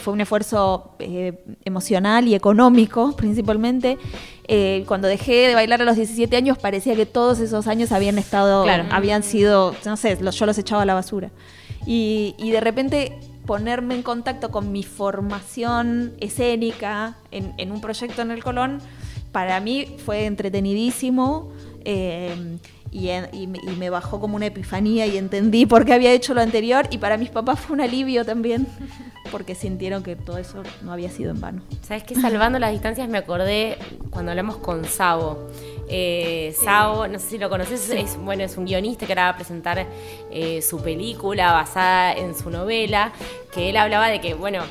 [0.00, 3.98] fue un esfuerzo eh, emocional y económico principalmente.
[4.52, 8.18] Eh, cuando dejé de bailar a los 17 años parecía que todos esos años habían
[8.18, 8.84] estado, Claro.
[8.90, 11.30] habían sido, no sé, los- yo los echaba a la basura.
[11.86, 18.22] Y, y de repente ponerme en contacto con mi formación escénica en, en un proyecto
[18.22, 18.80] en el Colón,
[19.30, 21.52] para mí fue entretenidísimo
[21.84, 22.34] eh,
[22.92, 26.12] y, en- y me- y me bajó como una epifanía y entendí por qué había
[26.12, 28.66] hecho lo anterior y para mis papás fue un alivio también,
[29.30, 31.62] porque sintieron que todo eso no había sido en vano.
[31.82, 32.14] ¿Sabes qué?
[32.16, 33.78] Salvando las distancias me acordé
[34.10, 35.48] cuando hablamos con Sabo.
[35.88, 39.28] Eh, Sabo, no sé si lo conoces, es, bueno, es un guionista que ahora va
[39.30, 39.86] a presentar
[40.30, 43.12] eh, su película basada en su novela,
[43.52, 44.62] que él hablaba de que, bueno,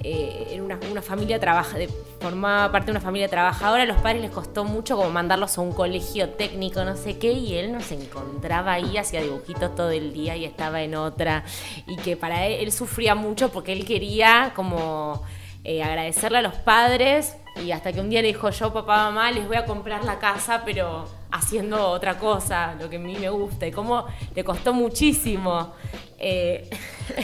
[0.00, 1.76] eh, una, una familia trabaja,
[2.20, 5.60] formaba parte de una familia trabajadora, a los padres les costó mucho como mandarlos a
[5.60, 9.90] un colegio técnico, no sé qué, y él no se encontraba ahí, hacía dibujitos todo
[9.90, 11.44] el día y estaba en otra,
[11.86, 15.22] y que para él, él sufría mucho porque él quería como
[15.64, 19.30] eh, agradecerle a los padres y hasta que un día le dijo yo, papá, mamá,
[19.30, 23.30] les voy a comprar la casa, pero haciendo otra cosa, lo que a mí me
[23.30, 25.72] gusta, y cómo le costó muchísimo,
[26.18, 26.68] eh,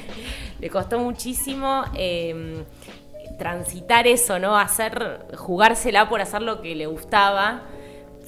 [0.60, 2.64] le costó muchísimo eh,
[3.38, 4.58] transitar eso, ¿no?
[4.58, 7.62] Hacer, jugársela por hacer lo que le gustaba.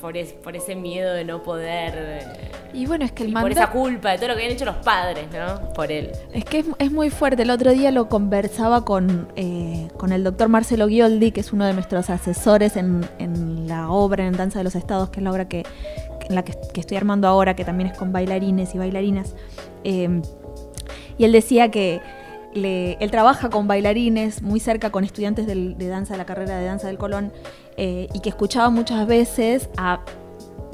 [0.01, 1.93] Por, es- por ese miedo de no poder.
[1.97, 4.53] eh, Y bueno, es que el y por esa culpa de todo lo que habían
[4.57, 5.73] hecho los padres, ¿no?
[5.75, 6.11] Por él.
[6.33, 7.43] Es que es, es muy fuerte.
[7.43, 11.67] El otro día lo conversaba con, eh, con el doctor Marcelo Gioldi, que es uno
[11.67, 15.33] de nuestros asesores en, en la obra en Danza de los Estados, que es la
[15.33, 15.65] obra que,
[16.29, 19.35] en la que, que estoy armando ahora, que también es con bailarines y bailarinas.
[19.85, 20.23] Eh,
[21.19, 22.01] y él decía que
[22.55, 26.89] él trabaja con bailarines muy cerca con estudiantes de danza, de la carrera de danza
[26.89, 27.33] del Colón,
[27.77, 30.01] eh, y que escuchaba muchas veces a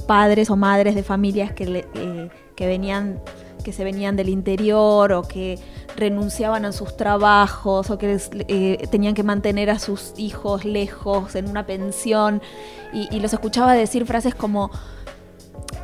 [0.06, 3.20] padres o madres de familias que, eh, que venían
[3.64, 5.58] que se venían del interior o que
[5.96, 11.48] renunciaban a sus trabajos o que eh, tenían que mantener a sus hijos lejos en
[11.48, 12.40] una pensión.
[12.92, 14.70] Y, y los escuchaba decir frases como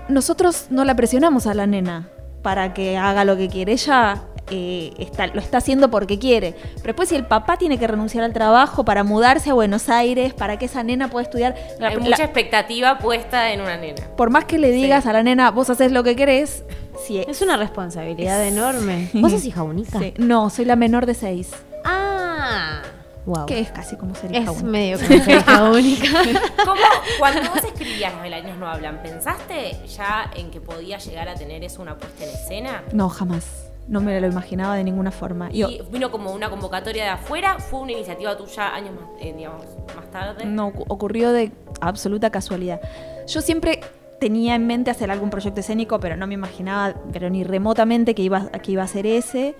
[0.08, 2.08] nosotros no la presionamos a la nena
[2.42, 4.22] para que haga lo que quiere ella
[4.54, 6.52] eh, está, lo está haciendo porque quiere.
[6.74, 10.34] Pero después si el papá tiene que renunciar al trabajo para mudarse a Buenos Aires,
[10.34, 11.54] para que esa nena pueda estudiar...
[11.78, 14.02] la- Hay la- mucha expectativa puesta en una nena.
[14.16, 16.64] por más que le digas a la nena, vos haces lo que querés,
[17.06, 19.08] si Es una responsabilidad enorme.
[19.14, 19.98] ¿Vos sos hija única?
[19.98, 20.12] Sí.
[20.18, 21.50] No, soy la menor de seis.
[21.84, 22.82] Ah.
[23.24, 23.46] Wow.
[23.46, 24.66] Que es casi como ser Es hija única.
[24.68, 26.08] medio como ser hija única.
[26.64, 26.80] ¿Cómo,
[27.20, 31.62] cuando vos escribías Las bailarinas no hablan, ¿pensaste ya en que podía llegar a tener
[31.62, 32.82] eso una puesta en escena?
[32.92, 33.44] No, jamás.
[33.88, 35.48] No me lo imaginaba de ninguna forma.
[35.52, 39.34] Y Yo, vino como una convocatoria de afuera, fue una iniciativa tuya años más, eh,
[39.36, 39.64] digamos,
[39.96, 40.44] más tarde.
[40.46, 42.80] no ocu- ocurrió de absoluta casualidad.
[43.26, 43.80] Yo siempre
[44.20, 48.22] tenía en mente hacer algún proyecto escénico, pero no me imaginaba, pero ni remotamente que
[48.22, 49.56] iba, que iba a ser ese.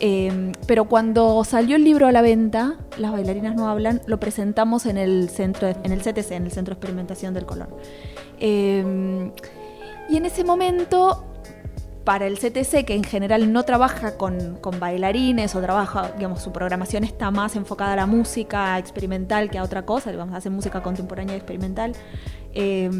[0.00, 4.86] Eh, pero cuando salió el libro a la venta, Las bailarinas no hablan, lo presentamos
[4.86, 7.68] en el centro, en el CTC, en el Centro de Experimentación del Colón.
[8.40, 9.30] Eh,
[10.08, 11.24] y en ese momento,
[12.04, 17.04] para el CTC, que en general no trabaja con, bailarines o trabaja, digamos, su programación
[17.04, 21.34] está más enfocada a la música experimental que a otra cosa, digamos, hace música contemporánea
[21.34, 21.92] experimental.
[22.54, 22.90] eh,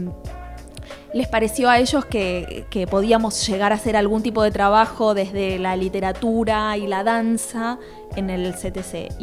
[1.12, 5.76] les pareció a ellos que, podíamos llegar a hacer algún tipo de trabajo desde la
[5.76, 7.78] literatura y la danza
[8.16, 9.14] en el CTC.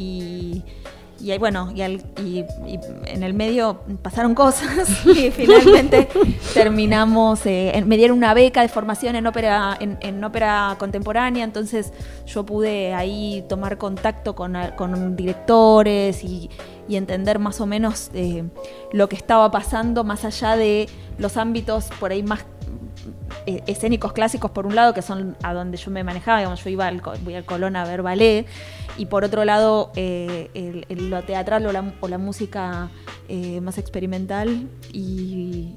[1.21, 6.07] Y ahí, bueno, y, al- y- y en el medio pasaron cosas y finalmente
[6.53, 11.43] terminamos, eh, en- me dieron una beca de formación en ópera, en, en ópera contemporánea,
[11.43, 11.93] entonces
[12.25, 16.49] yo pude ahí tomar contacto con, con directores y,
[16.87, 18.43] y entender más o menos eh,
[18.91, 22.45] lo que estaba pasando más allá de los ámbitos por ahí más
[23.45, 27.01] escénicos clásicos por un lado, que son a donde yo me manejaba, yo iba al,
[27.45, 28.45] Colón a ver ballet,
[28.97, 32.89] y por otro lado eh, el- lo teatral o la, o la música
[33.29, 35.75] eh, más experimental, y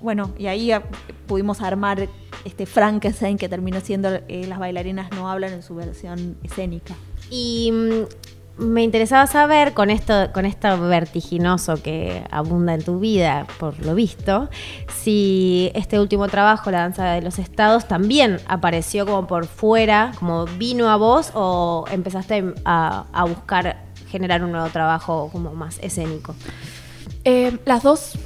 [0.00, 0.82] bueno, y ahí ah,
[1.26, 2.08] pudimos armar
[2.44, 6.94] este Frankenstein que terminó siendo eh, Las bailarinas no hablan en su versión escénica.
[7.30, 13.46] Y mm, me interesaba saber, con esto, con esto vertiginoso que abunda en tu vida,
[13.58, 14.48] por lo visto,
[14.92, 20.46] si este último trabajo, La Danza de los Estados, también apareció como por fuera, como
[20.46, 26.34] vino a vos, o empezaste a, buscar generar un nuevo trabajo como más escénico.
[27.24, 28.18] Eh, las dos.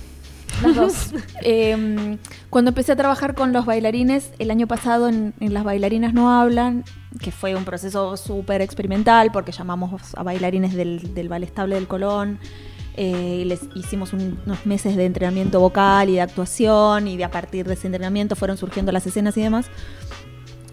[1.45, 2.19] Eh,
[2.51, 6.85] cuando empecé a trabajar con los bailarines, el año pasado en, Las bailarinas no hablan,
[7.21, 11.88] que fue un proceso súper experimental porque llamamos a bailarines del, del Ballet Estable del
[11.88, 12.38] Colón.
[12.97, 17.31] eh, les hicimos un- unos meses de entrenamiento vocal y de actuación y de a
[17.31, 19.67] partir de ese entrenamiento fueron surgiendo las escenas y demás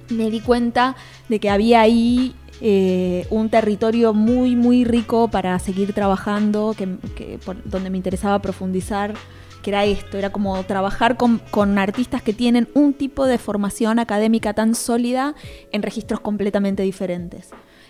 [0.09, 0.95] me di cuenta
[1.29, 7.89] de que había ahí eh, un territorio muy, muy rico para seguir trabajando, que, donde
[7.89, 9.13] me interesaba profundizar,
[9.61, 13.99] que era esto, era como trabajar con, con artistas que tienen un tipo de formación
[13.99, 15.35] académica tan sólida
[15.71, 17.49] en registros completamente diferentes.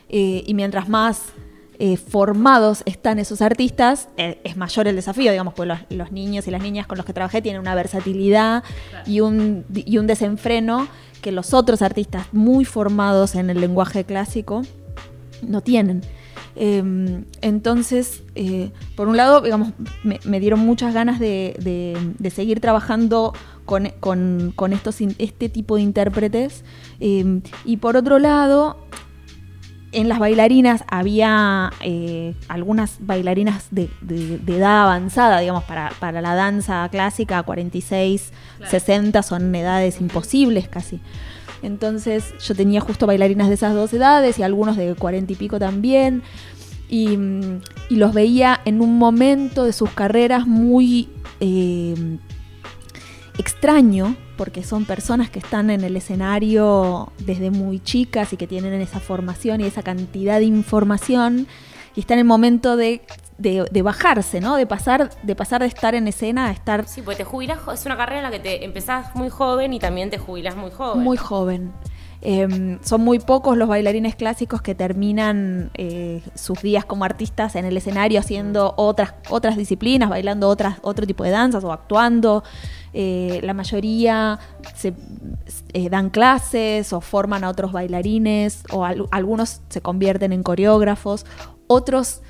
[0.10, 1.22] Eh, y mientras más
[1.78, 6.52] eh, formados están esos artistas, eh, es mayor el desafío, digamos, los, los niños y
[6.52, 8.64] las niñas con los que trabajé tienen una versatilidad
[9.06, 10.88] y, un, y un desenfreno
[11.22, 14.64] que los otros artistas muy formados en el lenguaje clásico
[15.42, 16.02] no tienen.
[16.62, 19.70] Eh, entonces, eh, por un lado, digamos,
[20.04, 23.34] me, me dieron muchas ganas de, de- de seguir trabajando
[23.66, 26.66] con, con- con estos, este tipo de intérpretes.
[27.00, 28.78] Eh, y por otro lado,
[29.92, 36.22] en las bailarinas había eh, algunas bailarinas de, de- de edad avanzada, digamos, para, para
[36.22, 38.32] la danza clásica, 46,
[38.70, 41.00] 60 son edades imposibles casi.
[41.62, 45.60] Entonces yo tenía justo bailarinas de esas dos edades y algunos de 40 y pico
[45.60, 46.24] también.
[46.90, 52.18] Y, mm, los veía en un momento de sus carreras muy eh,
[53.38, 58.74] extraño, porque son personas que están en el escenario desde muy chicas y que tienen
[58.82, 61.48] esa formación y esa cantidad de información
[61.96, 63.02] y están en el momento de,
[63.38, 64.56] de- de bajarse, ¿no?
[64.56, 67.86] De pasar, de pasar de estar en escena a estar Sí, pues te jubilas, es
[67.86, 71.04] una carrera en la que te empezás muy joven y también te jubilas muy joven.
[71.04, 71.72] muy joven.
[72.22, 77.64] Eh, son muy pocos los bailarines clásicos que terminan eh, sus días como artistas en
[77.64, 82.44] el escenario haciendo otras, otras disciplinas, bailando otras, otro tipo de danzas o actuando.
[82.92, 84.38] Eh, la mayoría
[84.76, 84.94] se,
[85.72, 91.26] eh, dan clases o forman a otros bailarines o al- algunos se convierten en coreógrafos,
[91.70, 92.22] otros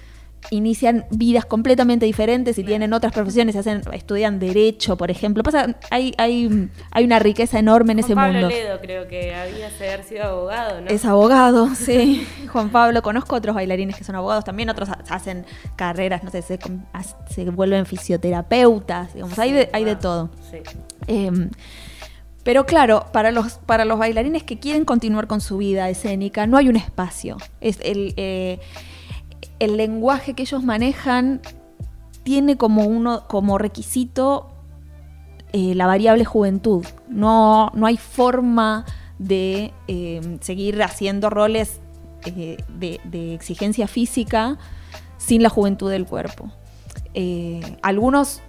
[0.52, 5.44] inician vidas completamente diferentes y tienen otras profesiones, hacen, estudian derecho, por ejemplo.
[5.44, 8.48] Pasa, hay, hay, hay una riqueza enorme en Juan ese Pablo mundo.
[8.50, 10.88] Ledo creo que había de haber sido abogado, ¿no?
[10.88, 12.26] Es abogado, sí.
[12.52, 16.42] Juan Pablo, conozco otros bailarines que son abogados también, otros ha- hacen carreras, no sé,
[16.42, 16.58] se,
[17.52, 20.30] vuelven fisioterapeutas, digamos, hay de, hay de todo.
[20.50, 20.58] Sí.
[21.08, 21.32] Eh,
[22.44, 26.56] Pero claro, para los, para los bailarines que quieren continuar con su vida escénica, no
[26.58, 27.36] hay un espacio.
[27.60, 28.60] Es el, eh,
[29.60, 31.42] el lenguaje que ellos manejan
[32.24, 34.50] tiene como, uno, como requisito
[35.52, 36.86] eh, la variable juventud.
[37.08, 38.86] No, no hay forma
[39.18, 41.80] de eh, seguir haciendo roles
[42.26, 44.58] eh, de, de exigencia física
[45.18, 46.52] sin la juventud del cuerpo.
[47.82, 48.42] Algunos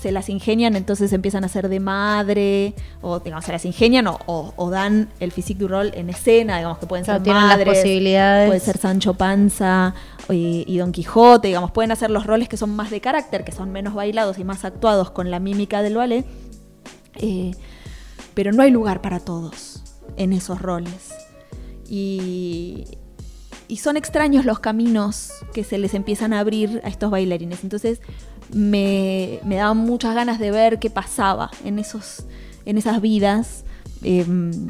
[0.00, 4.18] se las ingenian, entonces empiezan a ser de madre, o digamos, se las ingenian o,
[4.26, 7.42] o- o dan el physique du rol en escena, digamos que pueden Claro, ser las
[7.44, 8.48] madres, posibilidades.
[8.48, 9.94] puede ser Sancho Panza
[10.30, 13.52] y, y Don Quijote, digamos, pueden hacer los roles que son más de carácter, que
[13.52, 16.24] son menos bailados y más actuados con la mímica del ballet,
[17.16, 17.50] eh,
[18.32, 19.82] pero no hay lugar para todos
[20.16, 21.12] en esos roles.
[21.88, 22.84] Y,
[23.68, 27.64] y son extraños los caminos que se les empiezan a abrir a estos bailarines.
[27.64, 28.00] Entonces
[28.52, 32.24] me, me daban muchas ganas de ver qué pasaba en, esos,
[32.64, 33.64] en esas vidas
[34.02, 34.68] em,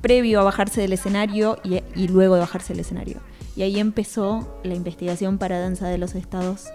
[0.00, 3.20] previo a bajarse del escenario y, y luego de bajarse del escenario.
[3.54, 6.66] Y ahí empezó la investigación para Danza de los Estados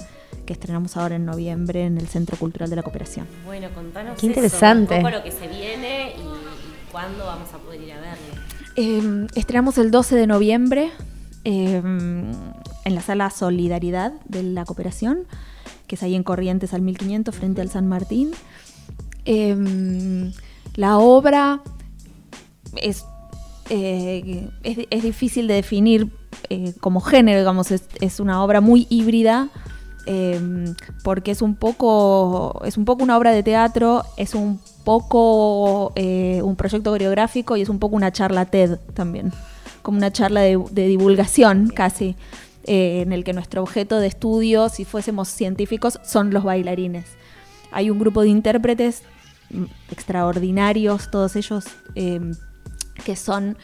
[0.45, 3.28] que estrenamos ahora en noviembre en el Centro Cultural de la Cooperación.
[3.45, 4.95] Bueno, contanos Qué eso, interesante.
[4.95, 8.48] un poco lo que se viene y, y cuándo vamos a poder ir a verlo.
[8.78, 10.91] Eh, estrenamos el 12 de noviembre
[11.43, 15.26] eh, en la sala Solidaridad de la Cooperación,
[15.88, 18.32] que es ahí en Corrientes al 1500 frente al San Martín.
[19.26, 20.32] Eh,
[20.76, 21.62] la obra
[22.76, 23.06] es,
[23.70, 26.12] eh, es, es difícil de definir
[26.50, 29.50] eh, como género, digamos, es, es una obra muy híbrida.
[30.06, 30.40] eh,
[31.04, 36.42] porque es un poco es un poco una obra de teatro, es un poco eh,
[36.44, 39.34] un proyecto coreográfico y es un poco una charla TED también,
[39.82, 42.16] como una charla de divulgación casi,
[42.68, 47.05] eh, en el que nuestro objeto de estudio, si fuésemos científicos, son los bailarines.
[47.72, 49.03] Hay un grupo de intérpretes
[49.91, 51.65] extraordinarios, todos ellos
[51.95, 52.20] eh,
[53.03, 53.57] que son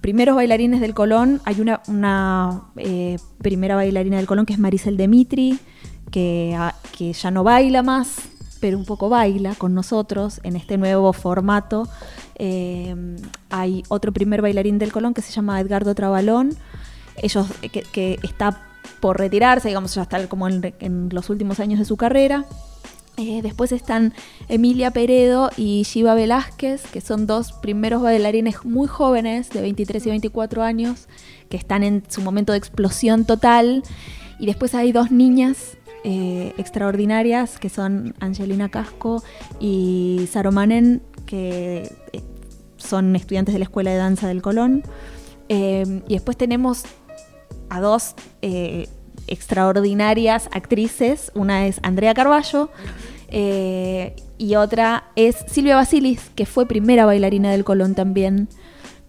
[0.00, 1.40] primeros bailarines del Colón.
[1.44, 5.58] Hay una, una, eh, primera bailarina del Colón que es Maricel Demitri,
[6.10, 8.16] que, ah, que ya no baila más,
[8.60, 11.88] pero un poco baila con nosotros en este nuevo formato.
[12.36, 12.94] Eh,
[13.50, 16.56] hay otro primer bailarín del Colón que se llama Edgardo Trabalón,
[17.16, 21.80] ellos eh, que, que está por retirarse, digamos, ya está como en, los últimos años
[21.80, 22.44] de su carrera.
[23.16, 24.14] Eh, después están
[24.48, 30.08] Emilia Peredo y Shiva Velázquez, que son dos primeros bailarines muy jóvenes, de 23 y
[30.08, 31.08] 24 años,
[31.48, 33.82] que están en su momento de explosión total.
[34.38, 39.22] Y después hay dos niñas eh, extraordinarias, que son Angelina Casco
[39.58, 41.92] y Saromanen, que
[42.76, 44.84] son estudiantes de la Escuela de Danza del Colón.
[45.48, 46.84] Y después tenemos
[47.72, 48.86] a dos eh,
[49.26, 51.32] extraordinarias actrices.
[51.34, 52.68] Una es Andrea Carballo
[53.28, 58.48] eh, y otra es Silvia Basilis, que fue primera bailarina del Colón también,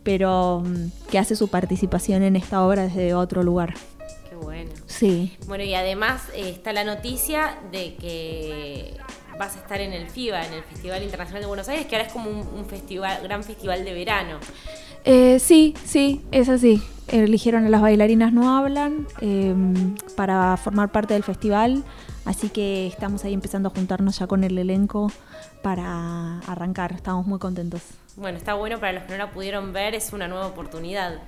[0.03, 3.74] pero mm, que hace su participación en esta obra desde otro lugar.
[4.30, 4.72] Qué bueno.
[4.86, 5.36] Sí.
[5.45, 8.95] Bueno, y además eh, está la noticia de que
[9.38, 12.07] vas a estar en el FIBA, en el Festival Internacional de Buenos Aires, que ahora
[12.07, 14.39] es como un, un festival, gran festival de verano.
[15.06, 16.82] Eh, sí, sí, es así.
[17.08, 19.54] Eligieron a las bailarinas No Hablan eh,
[20.16, 21.84] para formar parte del festival,
[22.26, 25.12] así que estamos ahí empezando a juntarnos ya con el elenco
[25.62, 26.93] para arrancar.
[26.93, 27.82] Estamos muy contentos.
[28.16, 31.22] Bueno, está bueno para los que no la pudieron ver, es una nueva oportunidad.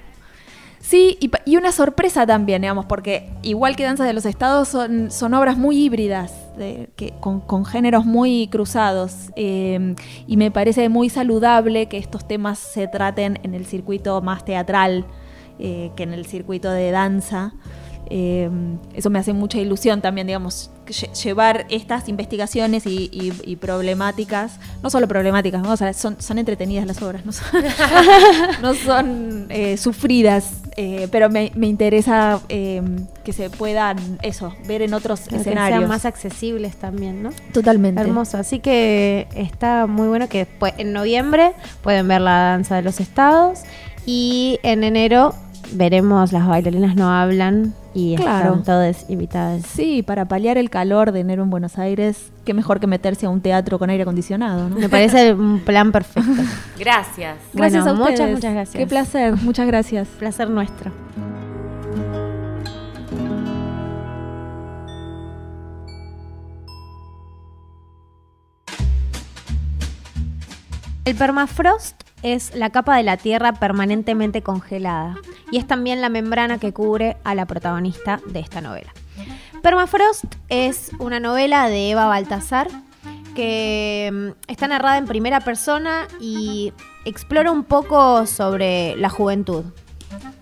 [0.88, 5.34] Sí, y, y una sorpresa también, digamos, porque igual que Danza de los Estados son,
[5.34, 9.32] obras muy híbridas, de- que, con, con géneros muy cruzados.
[9.36, 9.96] eh,
[10.28, 15.06] y me parece muy saludable que estos temas se traten en el circuito más teatral
[15.58, 17.54] eh, que en el circuito de danza.
[18.10, 18.50] Eh,
[18.94, 24.60] eso me hace mucha ilusión también, digamos, lle- llevar estas investigaciones y, y- y problemáticas,
[24.84, 25.72] no solo problemáticas, ¿no?
[25.72, 27.46] O sea, son, son entretenidas las obras, no son,
[28.62, 32.82] no son eh, sufridas, eh, pero me, me interesa eh,
[33.24, 35.80] que se puedan, eso, ver en otros Claro, que escenarios.
[35.80, 37.30] sean más accesibles también, ¿no?
[37.54, 38.02] Totalmente.
[38.02, 38.38] Hermoso.
[38.38, 43.00] Así que está muy bueno que después, en noviembre pueden ver la danza de los
[43.00, 43.62] estados
[44.06, 45.34] y en enero
[45.72, 48.50] veremos las bailarinas no hablan y Claro.
[48.50, 49.64] están todas invitadas.
[49.66, 53.30] Sí, para paliar el calor de enero en Buenos Aires, qué mejor que meterse a
[53.30, 54.76] un teatro con aire acondicionado, ¿no?
[54.76, 56.30] Me parece un plan perfecto.
[56.78, 57.38] Gracias.
[57.54, 58.32] Gracias Bueno, a muchas, ustedes.
[58.36, 58.76] muchas gracias.
[58.78, 60.08] Qué placer, muchas gracias.
[60.20, 60.92] Placer nuestro.
[71.06, 75.16] El permafrost es la capa de la Tierra permanentemente congelada
[75.52, 78.92] y es también la membrana que cubre a la protagonista de esta novela.
[79.62, 82.70] Permafrost es una novela de Eva Baltasar
[83.36, 86.74] que mm, está narrada en primera persona y
[87.06, 89.64] explora un poco sobre la juventud.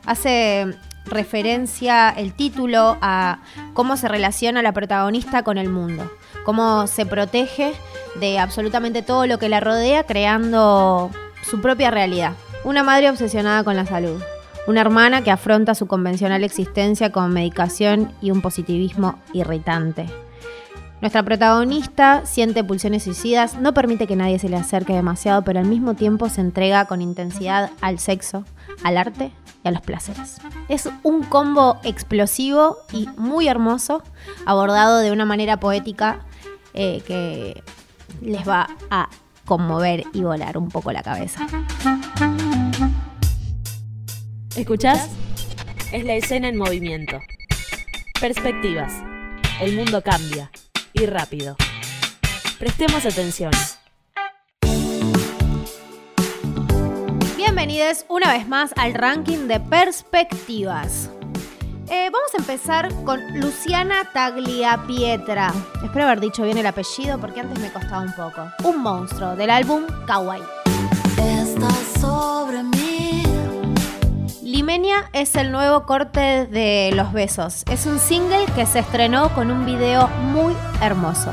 [0.06, 0.74] Hace
[1.06, 3.40] referencia el título a
[3.74, 6.12] cómo se relaciona la protagonista con el mundo,
[6.46, 7.74] cómo se protege
[8.20, 11.12] de absolutamente todo lo que la rodea creando
[11.44, 12.34] su propia realidad.
[12.64, 14.22] Una madre obsesionada con la salud,
[14.68, 20.23] una hermana que afronta su convencional existencia con medicación y un positivismo irritante.
[21.04, 25.66] Nuestra protagonista siente pulsiones suicidas, no permite que nadie se le acerque demasiado, pero al
[25.66, 28.46] mismo tiempo se entrega con intensidad al sexo,
[28.86, 29.34] al arte
[29.66, 30.38] y a los placeres.
[30.70, 34.02] Es un combo explosivo y muy hermoso,
[34.46, 36.22] abordado de una manera poética
[36.74, 37.62] eh, que
[38.22, 39.10] les va a
[39.44, 41.46] conmover y volar un poco la cabeza.
[44.56, 45.10] ¿Escuchás?
[45.92, 47.20] Es la escena en movimiento.
[48.22, 48.94] Perspectivas.
[49.60, 50.50] El mundo cambia.
[51.04, 51.58] Y rápido.
[52.60, 53.52] Prestemos atención.
[57.36, 61.10] Bienvenidos una vez más al ranking de perspectivas.
[61.90, 65.52] Eh, vamos a empezar con Luciana Tagliapietra.
[65.84, 68.50] Espero haber dicho bien el apellido porque antes me costaba un poco.
[68.64, 70.42] Un monstruo del álbum Kawaii.
[71.18, 72.93] Estás sobre mí.
[74.44, 77.64] Limenia es el nuevo corte de Los Besos.
[77.72, 81.32] Es un single que se estrenó con un video muy hermoso.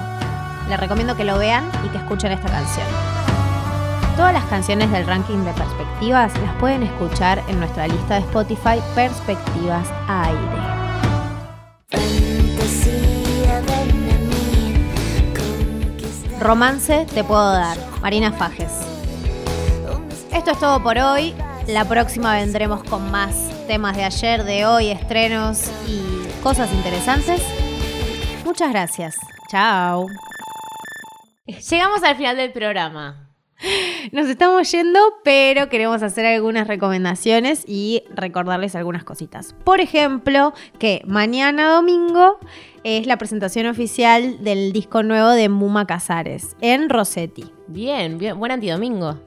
[0.68, 2.86] Les recomiendo que lo vean y que escuchen esta canción.
[4.16, 8.80] Todas las canciones del ranking de perspectivas las pueden escuchar en nuestra lista de Spotify
[8.94, 10.38] Perspectivas Aire.
[16.38, 17.76] Romance te puedo dar.
[18.00, 18.70] Marina Fajes.
[20.32, 21.34] Esto es todo por hoy.
[21.72, 23.32] La próxima vendremos con más
[23.68, 26.02] temas de ayer, de hoy, estrenos y
[26.42, 27.40] cosas interesantes.
[28.44, 29.16] Muchas gracias.
[29.48, 30.08] Chao.
[31.46, 33.29] Llegamos al final del programa.
[34.12, 39.54] Nos estamos yendo, pero queremos hacer algunas recomendaciones y recordarles algunas cositas.
[39.64, 42.38] Por ejemplo, que mañana domingo
[42.84, 47.44] es la presentación oficial del disco nuevo de Muma Casares en Rossetti.
[47.66, 49.18] Bien, bien, buen antidomingo.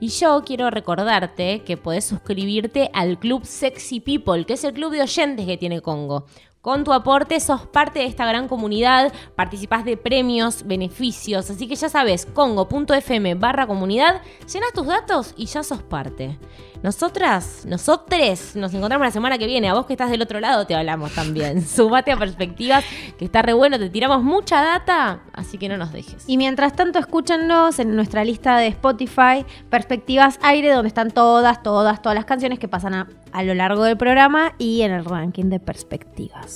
[0.00, 4.92] Y yo quiero recordarte que podés suscribirte al Club Sexy People, que es el club
[4.92, 6.26] de oyentes que tiene Congo.
[6.66, 11.76] Con tu aporte sos parte de esta gran comunidad, participás de premios, beneficios, así que
[11.76, 14.20] ya sabes, congo.fm barra comunidad,
[14.52, 16.36] llenas tus datos y ya sos parte.
[16.82, 19.68] Nosotras, nosotres, nos encontramos la semana que viene.
[19.68, 21.60] A vos que estás del otro lado te hablamos también.
[21.66, 22.84] Sumate a Perspectivas,
[23.18, 26.24] que está re bueno, te tiramos mucha data, así que no nos dejes.
[26.26, 32.02] Y mientras tanto, escúchennos en nuestra lista de Spotify, Perspectivas Aire, donde están todas, todas,
[32.02, 35.60] todas las canciones que pasan a lo largo del programa y en el ranking de
[35.60, 36.55] Perspectivas.